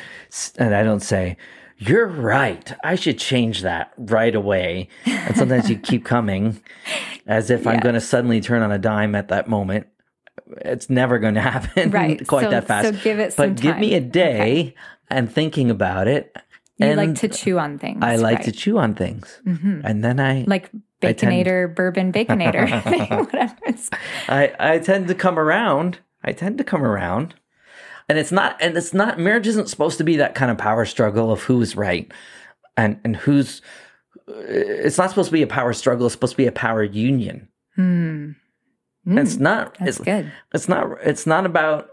and 0.58 0.74
I 0.74 0.84
don't 0.84 1.02
say 1.02 1.38
you're 1.80 2.08
right. 2.08 2.74
I 2.84 2.96
should 2.96 3.20
change 3.20 3.62
that 3.62 3.92
right 3.98 4.34
away. 4.34 4.88
And 5.06 5.36
sometimes 5.38 5.70
you 5.70 5.78
keep 5.78 6.06
coming 6.16 6.60
as 7.28 7.50
if 7.52 7.68
I'm 7.68 7.80
going 7.80 7.94
to 7.96 8.02
suddenly 8.02 8.42
turn 8.42 8.62
on 8.64 8.72
a 8.72 8.80
dime 8.80 9.14
at 9.14 9.28
that 9.28 9.48
moment. 9.48 9.88
It's 10.62 10.90
never 10.90 11.20
going 11.20 11.36
to 11.36 11.42
happen 11.42 11.92
Right. 11.92 12.26
quite 12.26 12.46
So- 12.46 12.50
that 12.52 12.68
fast. 12.68 12.86
so 12.88 12.92
give 13.04 13.20
it 13.20 13.34
some 13.34 13.54
but 13.54 13.62
give 13.62 13.78
me 13.78 13.94
a 13.94 14.00
day 14.02 14.74
and 15.10 15.32
thinking 15.32 15.70
about 15.70 16.08
it. 16.08 16.36
you 16.78 16.88
and 16.88 16.98
like 16.98 17.16
to 17.16 17.28
chew 17.28 17.60
on 17.60 17.78
things. 17.78 18.00
I 18.02 18.16
like 18.16 18.38
right? 18.38 18.46
to 18.46 18.52
chew 18.52 18.78
on 18.78 18.96
things. 18.96 19.42
Mhm. 19.46 19.82
And 19.84 20.04
then 20.04 20.20
I 20.20 20.46
like 20.48 20.72
I 21.04 21.12
tend- 21.14 21.32
baconator, 21.34 21.76
bourbon 21.76 22.12
baconator, 22.12 22.68
whatever. 23.26 23.56
It's, 23.68 23.90
I, 24.30 24.54
I 24.60 24.80
tend 24.80 25.10
to 25.10 25.16
come 25.16 25.38
around. 25.38 26.00
I 26.28 26.34
tend 26.34 26.58
to 26.58 26.64
come 26.64 26.84
around. 26.84 27.34
And 28.10 28.18
it's 28.20 28.32
not 28.32 28.62
and 28.62 28.78
it's 28.78 28.94
not 28.94 29.18
marriage 29.20 29.48
isn't 29.48 29.70
supposed 29.70 29.98
to 29.98 30.04
be 30.04 30.18
that 30.18 30.36
kind 30.36 30.52
of 30.52 30.58
power 30.58 30.86
struggle 30.86 31.32
of 31.32 31.42
who's 31.44 31.76
right 31.76 32.12
and 32.78 33.00
and 33.04 33.16
who's 33.16 33.62
it's 34.28 34.98
not 34.98 35.10
supposed 35.10 35.28
to 35.30 35.34
be 35.34 35.42
a 35.42 35.48
power 35.48 35.74
struggle, 35.74 36.06
it's 36.06 36.14
supposed 36.14 36.34
to 36.34 36.38
be 36.38 36.48
a 36.48 36.52
power 36.52 36.84
union. 36.84 37.48
hmm. 37.76 38.32
Mm, 39.08 39.22
It's 39.22 39.38
not 39.38 39.78
that's 39.80 39.98
it's, 39.98 40.00
good. 40.06 40.32
it's 40.54 40.68
not 40.70 40.88
it's 41.02 41.26
not 41.26 41.46
about 41.46 41.90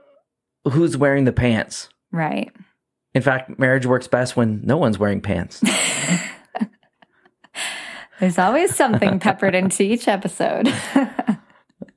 who's 0.70 0.96
wearing 0.96 1.24
the 1.24 1.32
pants. 1.32 1.88
Right. 2.10 2.52
In 3.14 3.22
fact, 3.22 3.58
marriage 3.58 3.86
works 3.86 4.08
best 4.08 4.36
when 4.36 4.60
no 4.64 4.76
one's 4.76 4.98
wearing 4.98 5.20
pants. 5.20 5.62
There's 8.20 8.38
always 8.38 8.74
something 8.74 9.18
peppered 9.20 9.54
into 9.54 9.82
each 9.82 10.08
episode. 10.08 10.72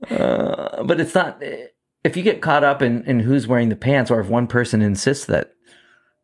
Uh, 0.10 0.84
but 0.84 1.02
it's 1.02 1.14
not 1.14 1.42
if 2.04 2.16
you 2.16 2.24
get 2.24 2.42
caught 2.42 2.64
up 2.64 2.82
in, 2.82 3.04
in 3.04 3.22
who's 3.22 3.48
wearing 3.48 3.70
the 3.70 3.76
pants 3.76 4.10
or 4.10 4.20
if 4.20 4.28
one 4.28 4.48
person 4.48 4.82
insists 4.82 5.26
that 5.26 5.54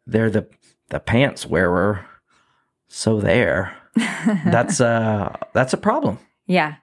they're 0.06 0.30
the 0.30 0.48
the 0.90 1.00
pants 1.00 1.46
wearer 1.46 2.06
so 2.88 3.20
there 3.20 3.76
that's 4.46 4.80
uh 4.80 5.36
that's 5.54 5.74
a 5.74 5.78
problem 5.78 6.20
yeah. 6.46 6.76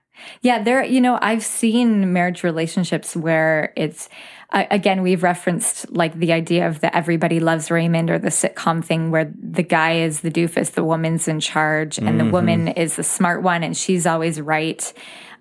Yeah, 0.42 0.62
there, 0.62 0.84
you 0.84 1.00
know, 1.00 1.18
I've 1.22 1.42
seen 1.42 2.12
marriage 2.12 2.44
relationships 2.44 3.16
where 3.16 3.72
it's, 3.74 4.10
uh, 4.50 4.64
again, 4.70 5.00
we've 5.00 5.22
referenced 5.22 5.90
like 5.90 6.14
the 6.18 6.32
idea 6.32 6.68
of 6.68 6.80
the 6.80 6.94
everybody 6.94 7.40
loves 7.40 7.70
Raymond 7.70 8.10
or 8.10 8.18
the 8.18 8.28
sitcom 8.28 8.84
thing 8.84 9.10
where 9.10 9.32
the 9.40 9.62
guy 9.62 9.92
is 9.92 10.20
the 10.20 10.30
doofus, 10.30 10.72
the 10.72 10.84
woman's 10.84 11.26
in 11.26 11.40
charge, 11.40 11.96
and 11.96 12.20
the 12.20 12.26
woman 12.26 12.68
is 12.68 12.96
the 12.96 13.02
smart 13.02 13.42
one 13.42 13.62
and 13.62 13.74
she's 13.74 14.06
always 14.06 14.38
right. 14.38 14.92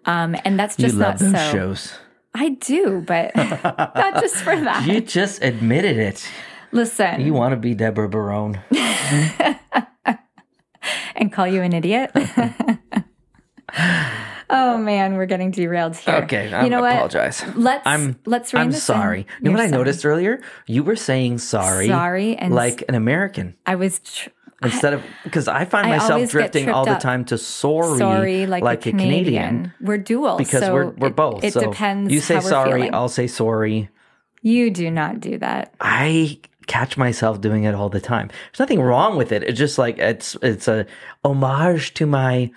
Um, 0.05 0.37
and 0.45 0.57
that's 0.57 0.77
just 0.77 0.93
you 0.93 1.01
not 1.01 1.19
so. 1.19 1.33
shows 1.51 1.93
I 2.41 2.49
do, 2.49 3.03
but 3.05 3.35
not 3.35 4.21
just 4.21 4.35
for 4.37 4.55
that. 4.67 4.87
you 4.87 5.01
just 5.01 5.43
admitted 5.43 5.97
it 5.97 6.25
Listen, 6.71 7.19
you 7.19 7.33
want 7.33 7.51
to 7.51 7.57
be 7.57 7.73
Debra 7.75 8.07
Barone 8.09 8.61
and 11.15 11.31
call 11.33 11.47
you 11.47 11.61
an 11.61 11.73
idiot. 11.73 12.11
oh 14.49 14.77
man, 14.77 15.15
we're 15.15 15.25
getting 15.25 15.51
derailed 15.51 15.95
here. 15.97 16.15
okay 16.15 16.53
i 16.53 16.63
you 16.63 16.69
know 16.69 16.81
what? 16.81 16.93
apologize 16.93 17.43
Let's 17.55 17.83
i'm 17.85 18.17
let's 18.25 18.53
i'm 18.53 18.71
sorry 18.71 19.21
in. 19.21 19.25
you 19.25 19.31
know 19.41 19.49
You're 19.51 19.57
what 19.57 19.63
i 19.63 19.67
sorry. 19.69 19.77
noticed 19.77 20.05
earlier 20.05 20.41
you 20.65 20.83
were 20.83 20.95
saying 20.95 21.37
sorry 21.39 21.87
Sorry 21.87 22.35
and 22.35 22.53
like 22.55 22.83
an 22.89 22.95
american 22.95 23.55
I 23.65 23.75
was 23.75 23.99
tr- 23.99 24.29
instead 24.61 24.93
of 24.93 25.03
because 25.23 25.47
i 25.47 25.65
find 25.65 25.87
I 25.87 25.97
myself 25.97 26.29
drifting 26.29 26.69
all 26.69 26.85
the 26.85 26.95
time 26.95 27.25
to 27.25 27.37
sorry 27.37 27.97
sorry 27.97 28.45
like, 28.45 28.63
like 28.63 28.85
a, 28.85 28.91
Canadian. 28.91 29.73
We're 29.81 29.97
dual 29.97 30.37
because 30.37 30.61
so 30.61 30.73
we're 30.73 30.89
we're 30.89 31.07
it- 31.07 31.15
both. 31.15 31.43
It, 31.43 31.53
so 31.53 31.61
depends. 31.61 32.11
You 32.11 32.19
say 32.19 32.39
sorry. 32.39 32.89
I'll 32.89 33.09
say 33.09 33.27
sorry. 33.27 33.89
You 34.41 34.71
do 34.71 34.89
not 34.89 35.19
do 35.19 35.37
that. 35.39 35.73
I 35.81 36.39
catch 36.67 36.97
myself 36.97 37.41
doing 37.41 37.63
it 37.63 37.75
all 37.75 37.89
the 37.89 37.99
time. 37.99 38.27
There's 38.27 38.59
nothing 38.59 38.81
wrong 38.81 39.17
with 39.17 39.31
it. 39.31 39.43
It's 39.43 39.57
just 39.57 39.77
like 39.77 39.97
it's 39.97 40.37
it's 40.41 40.67
a 40.67 40.85
homage 41.23 41.93
to 41.95 42.05
my 42.05 42.51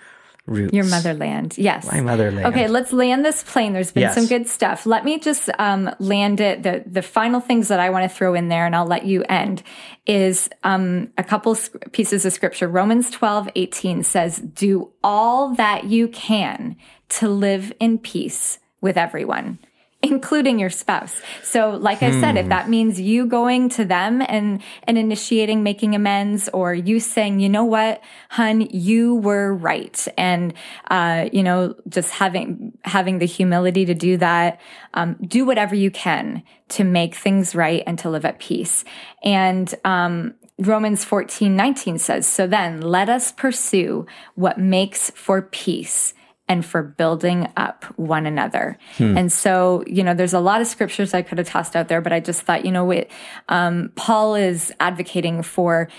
roots. 0.45 0.73
Your 0.73 0.85
motherland, 0.85 1.57
yes. 1.57 1.85
My 1.91 2.01
motherland. 2.01 2.45
Okay, 2.47 2.67
let's 2.67 2.91
land 2.91 3.23
this 3.23 3.43
plane. 3.43 3.73
There's 3.73 3.91
been 3.91 4.01
Yes. 4.01 4.15
some 4.15 4.27
good 4.27 4.47
stuff. 4.47 4.85
Let 4.85 5.05
me 5.05 5.19
just 5.19 5.49
um, 5.59 5.89
land 5.99 6.41
it. 6.41 6.63
The 6.63 6.83
the 6.85 7.01
final 7.01 7.39
things 7.39 7.69
that 7.69 7.79
I 7.79 7.89
want 7.89 8.09
to 8.09 8.15
throw 8.15 8.33
in 8.33 8.49
there, 8.49 8.65
and 8.65 8.75
I'll 8.75 8.85
let 8.85 9.05
you 9.05 9.23
end, 9.29 9.63
is 10.05 10.49
um, 10.63 11.09
a 11.17 11.23
couple 11.23 11.55
sc- 11.55 11.91
pieces 11.93 12.25
of 12.25 12.33
scripture. 12.33 12.67
Romans 12.67 13.09
12, 13.09 13.49
18 13.55 14.03
says, 14.03 14.37
Do 14.39 14.91
all 15.03 15.55
that 15.55 15.85
you 15.85 16.07
can 16.09 16.75
to 17.09 17.29
live 17.29 17.71
in 17.79 17.97
peace 17.97 18.59
with 18.81 18.97
everyone. 18.97 19.59
Including 20.03 20.59
your 20.59 20.69
spouse. 20.69 21.21
So, 21.43 21.71
like 21.71 22.03
I 22.03 22.11
said, 22.19 22.35
if 22.35 22.49
that 22.49 22.69
means 22.69 22.99
you 22.99 23.25
going 23.25 23.69
to 23.69 23.85
them 23.85 24.21
and 24.27 24.61
and 24.83 24.97
initiating 24.97 25.63
making 25.63 25.95
amends, 25.95 26.49
or 26.49 26.73
you 26.73 26.99
saying, 26.99 27.39
you 27.39 27.47
know 27.47 27.63
what, 27.63 28.01
hun, 28.29 28.67
you 28.69 29.15
were 29.15 29.53
right, 29.53 30.05
and 30.17 30.53
uh, 30.91 31.29
you 31.31 31.41
know, 31.41 31.75
just 31.87 32.09
having 32.11 32.77
having 32.83 33.19
the 33.19 33.25
humility 33.25 33.85
to 33.85 33.93
do 33.93 34.17
that, 34.17 34.59
um, 34.93 35.15
do 35.25 35.45
whatever 35.45 35.73
you 35.73 35.89
can 35.89 36.43
to 36.69 36.83
make 36.83 37.15
things 37.15 37.55
right 37.55 37.81
and 37.87 37.97
to 37.99 38.09
live 38.09 38.25
at 38.25 38.39
peace. 38.39 38.83
And 39.23 39.73
um, 39.85 40.33
Romans 40.59 41.05
14, 41.05 41.55
19 41.55 41.97
says, 41.97 42.27
So 42.27 42.45
then 42.45 42.81
let 42.81 43.09
us 43.09 43.31
pursue 43.31 44.05
what 44.35 44.57
makes 44.57 45.09
for 45.11 45.41
peace 45.41 46.13
and 46.47 46.65
for 46.65 46.83
building 46.83 47.47
up 47.55 47.85
one 47.97 48.25
another. 48.25 48.77
And 49.17 49.31
so, 49.31 49.83
you 49.87 50.03
know, 50.03 50.13
there's 50.13 50.33
a 50.33 50.39
lot 50.39 50.61
of 50.61 50.67
scriptures 50.67 51.13
I 51.13 51.21
could 51.21 51.37
have 51.37 51.47
tossed 51.47 51.75
out 51.75 51.87
there, 51.87 52.01
but 52.01 52.11
I 52.11 52.19
just 52.19 52.41
thought, 52.41 52.65
you 52.65 52.71
know, 52.71 52.91
it, 52.91 53.09
um, 53.49 53.91
Paul 53.95 54.35
is 54.35 54.71
advocating 54.79 55.41
for 55.41 55.89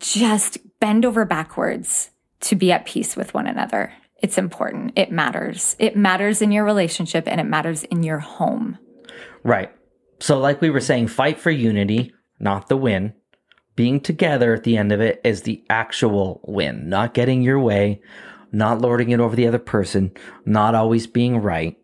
just 0.00 0.58
bend 0.80 1.04
over 1.04 1.24
backwards 1.24 2.10
to 2.40 2.56
be 2.56 2.72
at 2.72 2.86
peace 2.86 3.16
with 3.16 3.34
one 3.34 3.46
another. 3.46 3.92
It's 4.22 4.38
important. 4.38 4.92
It 4.96 5.12
matters. 5.12 5.76
It 5.78 5.96
matters 5.96 6.40
in 6.40 6.52
your 6.52 6.64
relationship 6.64 7.24
and 7.26 7.40
it 7.40 7.44
matters 7.44 7.84
in 7.84 8.02
your 8.02 8.18
home. 8.18 8.78
Right. 9.42 9.70
So, 10.20 10.38
like 10.38 10.60
we 10.60 10.70
were 10.70 10.80
saying, 10.80 11.08
fight 11.08 11.38
for 11.38 11.50
unity, 11.50 12.14
not 12.38 12.68
the 12.68 12.76
win. 12.76 13.14
Being 13.74 14.00
together 14.00 14.54
at 14.54 14.64
the 14.64 14.76
end 14.76 14.92
of 14.92 15.00
it 15.00 15.20
is 15.24 15.42
the 15.42 15.64
actual 15.68 16.40
win, 16.44 16.88
not 16.88 17.14
getting 17.14 17.42
your 17.42 17.58
way, 17.58 18.00
not 18.52 18.80
lording 18.80 19.10
it 19.10 19.20
over 19.20 19.34
the 19.34 19.46
other 19.46 19.58
person, 19.58 20.12
not 20.44 20.74
always 20.74 21.06
being 21.06 21.38
right. 21.38 21.76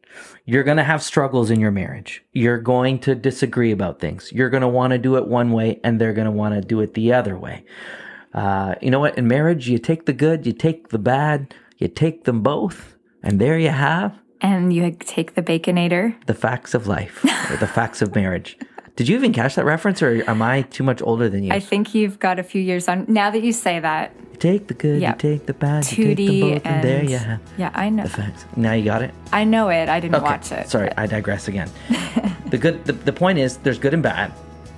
You're 0.45 0.65
going 0.65 0.77
to 0.79 0.85
have 0.85 1.03
struggles 1.03 1.51
in 1.51 1.61
your 1.61 1.71
marriage. 1.71 2.25
You're 2.33 2.59
going 2.59 2.99
to 3.01 3.15
disagree 3.15 3.71
about 3.71 4.01
things. 4.01 4.33
You're 4.33 4.51
going 4.51 4.63
to 4.63 4.69
want 4.69 4.93
to 4.93 4.99
do 4.99 5.17
it 5.17 5.27
one 5.27 5.53
way 5.53 5.81
and 5.85 6.01
they're 6.01 6.15
going 6.15 6.25
to 6.27 6.31
want 6.31 6.55
to 6.55 6.61
do 6.61 6.81
it 6.81 6.95
the 6.95 7.13
other 7.13 7.39
way. 7.39 7.65
Uh, 8.33 8.75
you 8.81 8.91
know 8.91 9.01
what? 9.01 9.17
In 9.19 9.29
marriage, 9.29 9.69
you 9.69 9.79
take 9.79 10.07
the 10.07 10.13
good, 10.13 10.47
you 10.47 10.53
take 10.53 10.89
the 10.89 10.99
bad, 10.99 11.55
you 11.77 11.89
take 11.89 12.25
them 12.25 12.43
both, 12.43 12.95
and 13.23 13.41
there 13.41 13.59
you 13.59 13.71
have 13.71 14.19
And 14.41 14.73
you 14.73 14.91
take 14.99 15.35
the 15.35 15.43
baconator. 15.43 16.15
the 16.27 16.35
facts 16.35 16.75
of 16.75 16.87
life 16.87 17.25
or 17.51 17.57
the 17.57 17.67
facts 17.67 18.03
of 18.03 18.15
marriage. 18.15 18.57
Did 18.99 19.07
you 19.09 19.15
even 19.15 19.33
catch 19.33 19.55
that 19.55 19.65
reference, 19.65 20.03
or 20.03 20.29
am 20.29 20.43
I 20.43 20.63
too 20.63 20.83
much 20.83 21.01
older 21.03 21.29
than 21.29 21.45
you? 21.45 21.53
I 21.53 21.61
think 21.61 21.95
you've 21.95 22.19
got 22.19 22.41
a 22.41 22.43
few 22.43 22.61
years 22.61 22.89
on. 22.89 23.05
Now 23.07 23.31
that 23.31 23.45
you 23.45 23.53
say 23.53 23.79
that, 23.79 24.11
you 24.33 24.39
take 24.39 24.67
the 24.67 24.75
good, 24.75 25.01
Yeah. 25.01 25.13
you 25.13 25.19
take 25.19 25.47
the 25.47 25.55
bad, 25.55 25.89
you 25.93 26.17
take 26.17 26.17
them 26.17 26.41
both, 26.41 26.53
and, 26.65 26.67
and 26.67 26.85
there 26.85 27.05
you 27.05 27.17
have 27.17 27.41
yeah, 27.57 27.71
I 27.75 27.91
know. 27.91 28.03
the 28.03 28.09
facts. 28.09 28.45
Now 28.57 28.73
you 28.73 28.85
got 28.85 29.03
it. 29.03 29.15
I 29.33 29.45
know 29.45 29.69
it. 29.69 29.89
I 29.89 30.01
didn't 30.01 30.17
Okay, 30.17 30.25
watch 30.25 30.51
it. 30.51 30.69
sorry, 30.69 30.91
I 30.97 31.07
digress 31.07 31.47
again. 31.47 31.71
the 32.47 32.59
good, 32.59 32.85
the, 32.87 32.93
the 32.93 33.13
point 33.13 33.39
is, 33.39 33.59
there's 33.59 33.79
good 33.79 33.95
and 33.95 34.03
bad. 34.03 34.33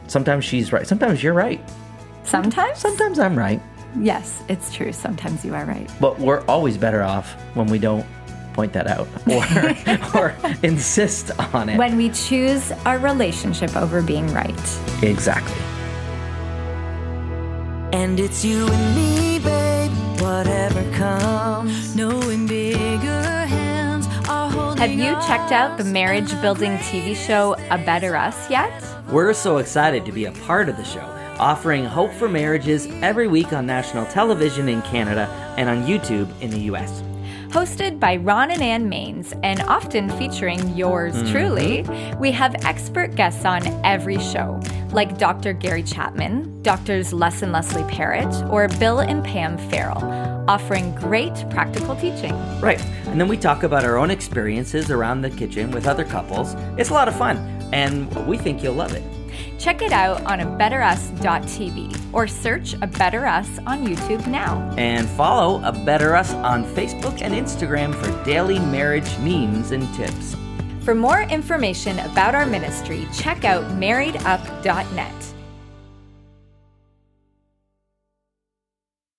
Sometimes 0.06 0.44
she's 0.44 0.70
right. 0.70 0.86
Sometimes 0.86 1.22
you're 1.22 1.32
right. 1.32 1.58
Sometimes, 2.24 2.76
Sometimes 2.78 3.18
I'm 3.18 3.38
right. 3.38 3.62
yes, 3.98 4.42
it's 4.50 4.70
true. 4.74 4.92
Sometimes 4.92 5.46
you 5.46 5.54
are 5.54 5.64
right. 5.64 5.90
But 5.98 6.18
we're 6.18 6.44
always 6.44 6.76
better 6.76 7.02
off 7.02 7.32
when 7.54 7.68
we 7.68 7.78
don't 7.78 8.04
point 8.52 8.72
that 8.72 8.86
out 8.86 9.08
or 10.14 10.20
or 10.20 10.36
insist 10.62 11.30
on 11.54 11.68
it. 11.68 11.78
When 11.78 11.96
we 11.96 12.10
choose 12.10 12.72
our 12.84 12.98
relationship 12.98 13.76
over 13.76 14.02
being 14.02 14.26
right. 14.32 14.78
exactly. 15.02 15.56
And 17.92 18.20
it's 18.20 18.44
you 18.44 18.68
and 18.68 18.94
me, 18.94 19.38
babe, 19.40 19.90
whatever 20.20 20.82
comes. 20.96 21.96
Knowing 21.96 22.46
bigger 22.46 23.22
hands 23.46 24.06
are 24.28 24.48
holding 24.48 24.78
Have 24.78 24.92
you 24.92 25.12
checked 25.26 25.50
out 25.50 25.76
the 25.76 25.84
marriage 25.84 26.30
building 26.40 26.76
TV 26.78 27.16
show 27.16 27.56
A 27.70 27.78
Better 27.78 28.14
Us 28.14 28.48
yet? 28.48 28.72
We're 29.10 29.32
so 29.34 29.56
excited 29.58 30.06
to 30.06 30.12
be 30.12 30.26
a 30.26 30.32
part 30.32 30.68
of 30.68 30.76
the 30.76 30.84
show, 30.84 31.04
offering 31.40 31.84
hope 31.84 32.12
for 32.12 32.28
marriages 32.28 32.86
every 33.02 33.26
week 33.26 33.52
on 33.52 33.66
national 33.66 34.06
television 34.06 34.68
in 34.68 34.82
Canada 34.82 35.26
and 35.58 35.68
on 35.68 35.84
YouTube 35.84 36.28
in 36.40 36.50
the 36.50 36.60
US. 36.72 37.02
Hosted 37.50 37.98
by 37.98 38.14
Ron 38.14 38.52
and 38.52 38.62
Ann 38.62 38.88
Mainse 38.88 39.32
and 39.42 39.60
often 39.62 40.08
featuring 40.10 40.76
yours 40.76 41.16
mm-hmm. 41.16 41.32
truly, 41.32 42.16
we 42.16 42.30
have 42.30 42.54
expert 42.64 43.16
guests 43.16 43.44
on 43.44 43.66
every 43.84 44.20
show, 44.20 44.60
like 44.92 45.18
Dr. 45.18 45.52
Gary 45.52 45.82
Chapman, 45.82 46.62
Doctors 46.62 47.12
Les 47.12 47.42
and 47.42 47.50
Leslie 47.50 47.82
Parrott, 47.92 48.32
or 48.50 48.68
Bill 48.78 49.00
and 49.00 49.24
Pam 49.24 49.58
Farrell, 49.68 50.04
offering 50.48 50.94
great 50.94 51.34
practical 51.50 51.96
teaching. 51.96 52.34
Right. 52.60 52.80
And 53.06 53.20
then 53.20 53.26
we 53.26 53.36
talk 53.36 53.64
about 53.64 53.84
our 53.84 53.96
own 53.96 54.12
experiences 54.12 54.92
around 54.92 55.22
the 55.22 55.30
kitchen 55.30 55.72
with 55.72 55.88
other 55.88 56.04
couples. 56.04 56.54
It's 56.78 56.90
a 56.90 56.94
lot 56.94 57.08
of 57.08 57.16
fun, 57.16 57.36
and 57.72 58.08
we 58.28 58.38
think 58.38 58.62
you'll 58.62 58.74
love 58.74 58.92
it. 58.94 59.02
Check 59.60 59.82
it 59.82 59.92
out 59.92 60.24
on 60.24 60.40
a 60.40 60.46
betterus.tv 60.46 62.14
or 62.14 62.26
search 62.26 62.74
a 62.80 62.86
Better 62.86 63.26
Us 63.26 63.58
on 63.66 63.86
YouTube 63.86 64.26
now. 64.26 64.58
And 64.78 65.06
follow 65.06 65.62
A 65.62 65.72
Better 65.84 66.16
Us 66.16 66.32
on 66.32 66.64
Facebook 66.64 67.20
and 67.20 67.34
Instagram 67.34 67.94
for 67.94 68.24
daily 68.24 68.58
marriage 68.58 69.18
memes 69.18 69.72
and 69.72 69.92
tips. 69.94 70.34
For 70.80 70.94
more 70.94 71.24
information 71.24 71.98
about 71.98 72.34
our 72.34 72.46
ministry, 72.46 73.06
check 73.12 73.44
out 73.44 73.62
marriedup.net. 73.78 75.29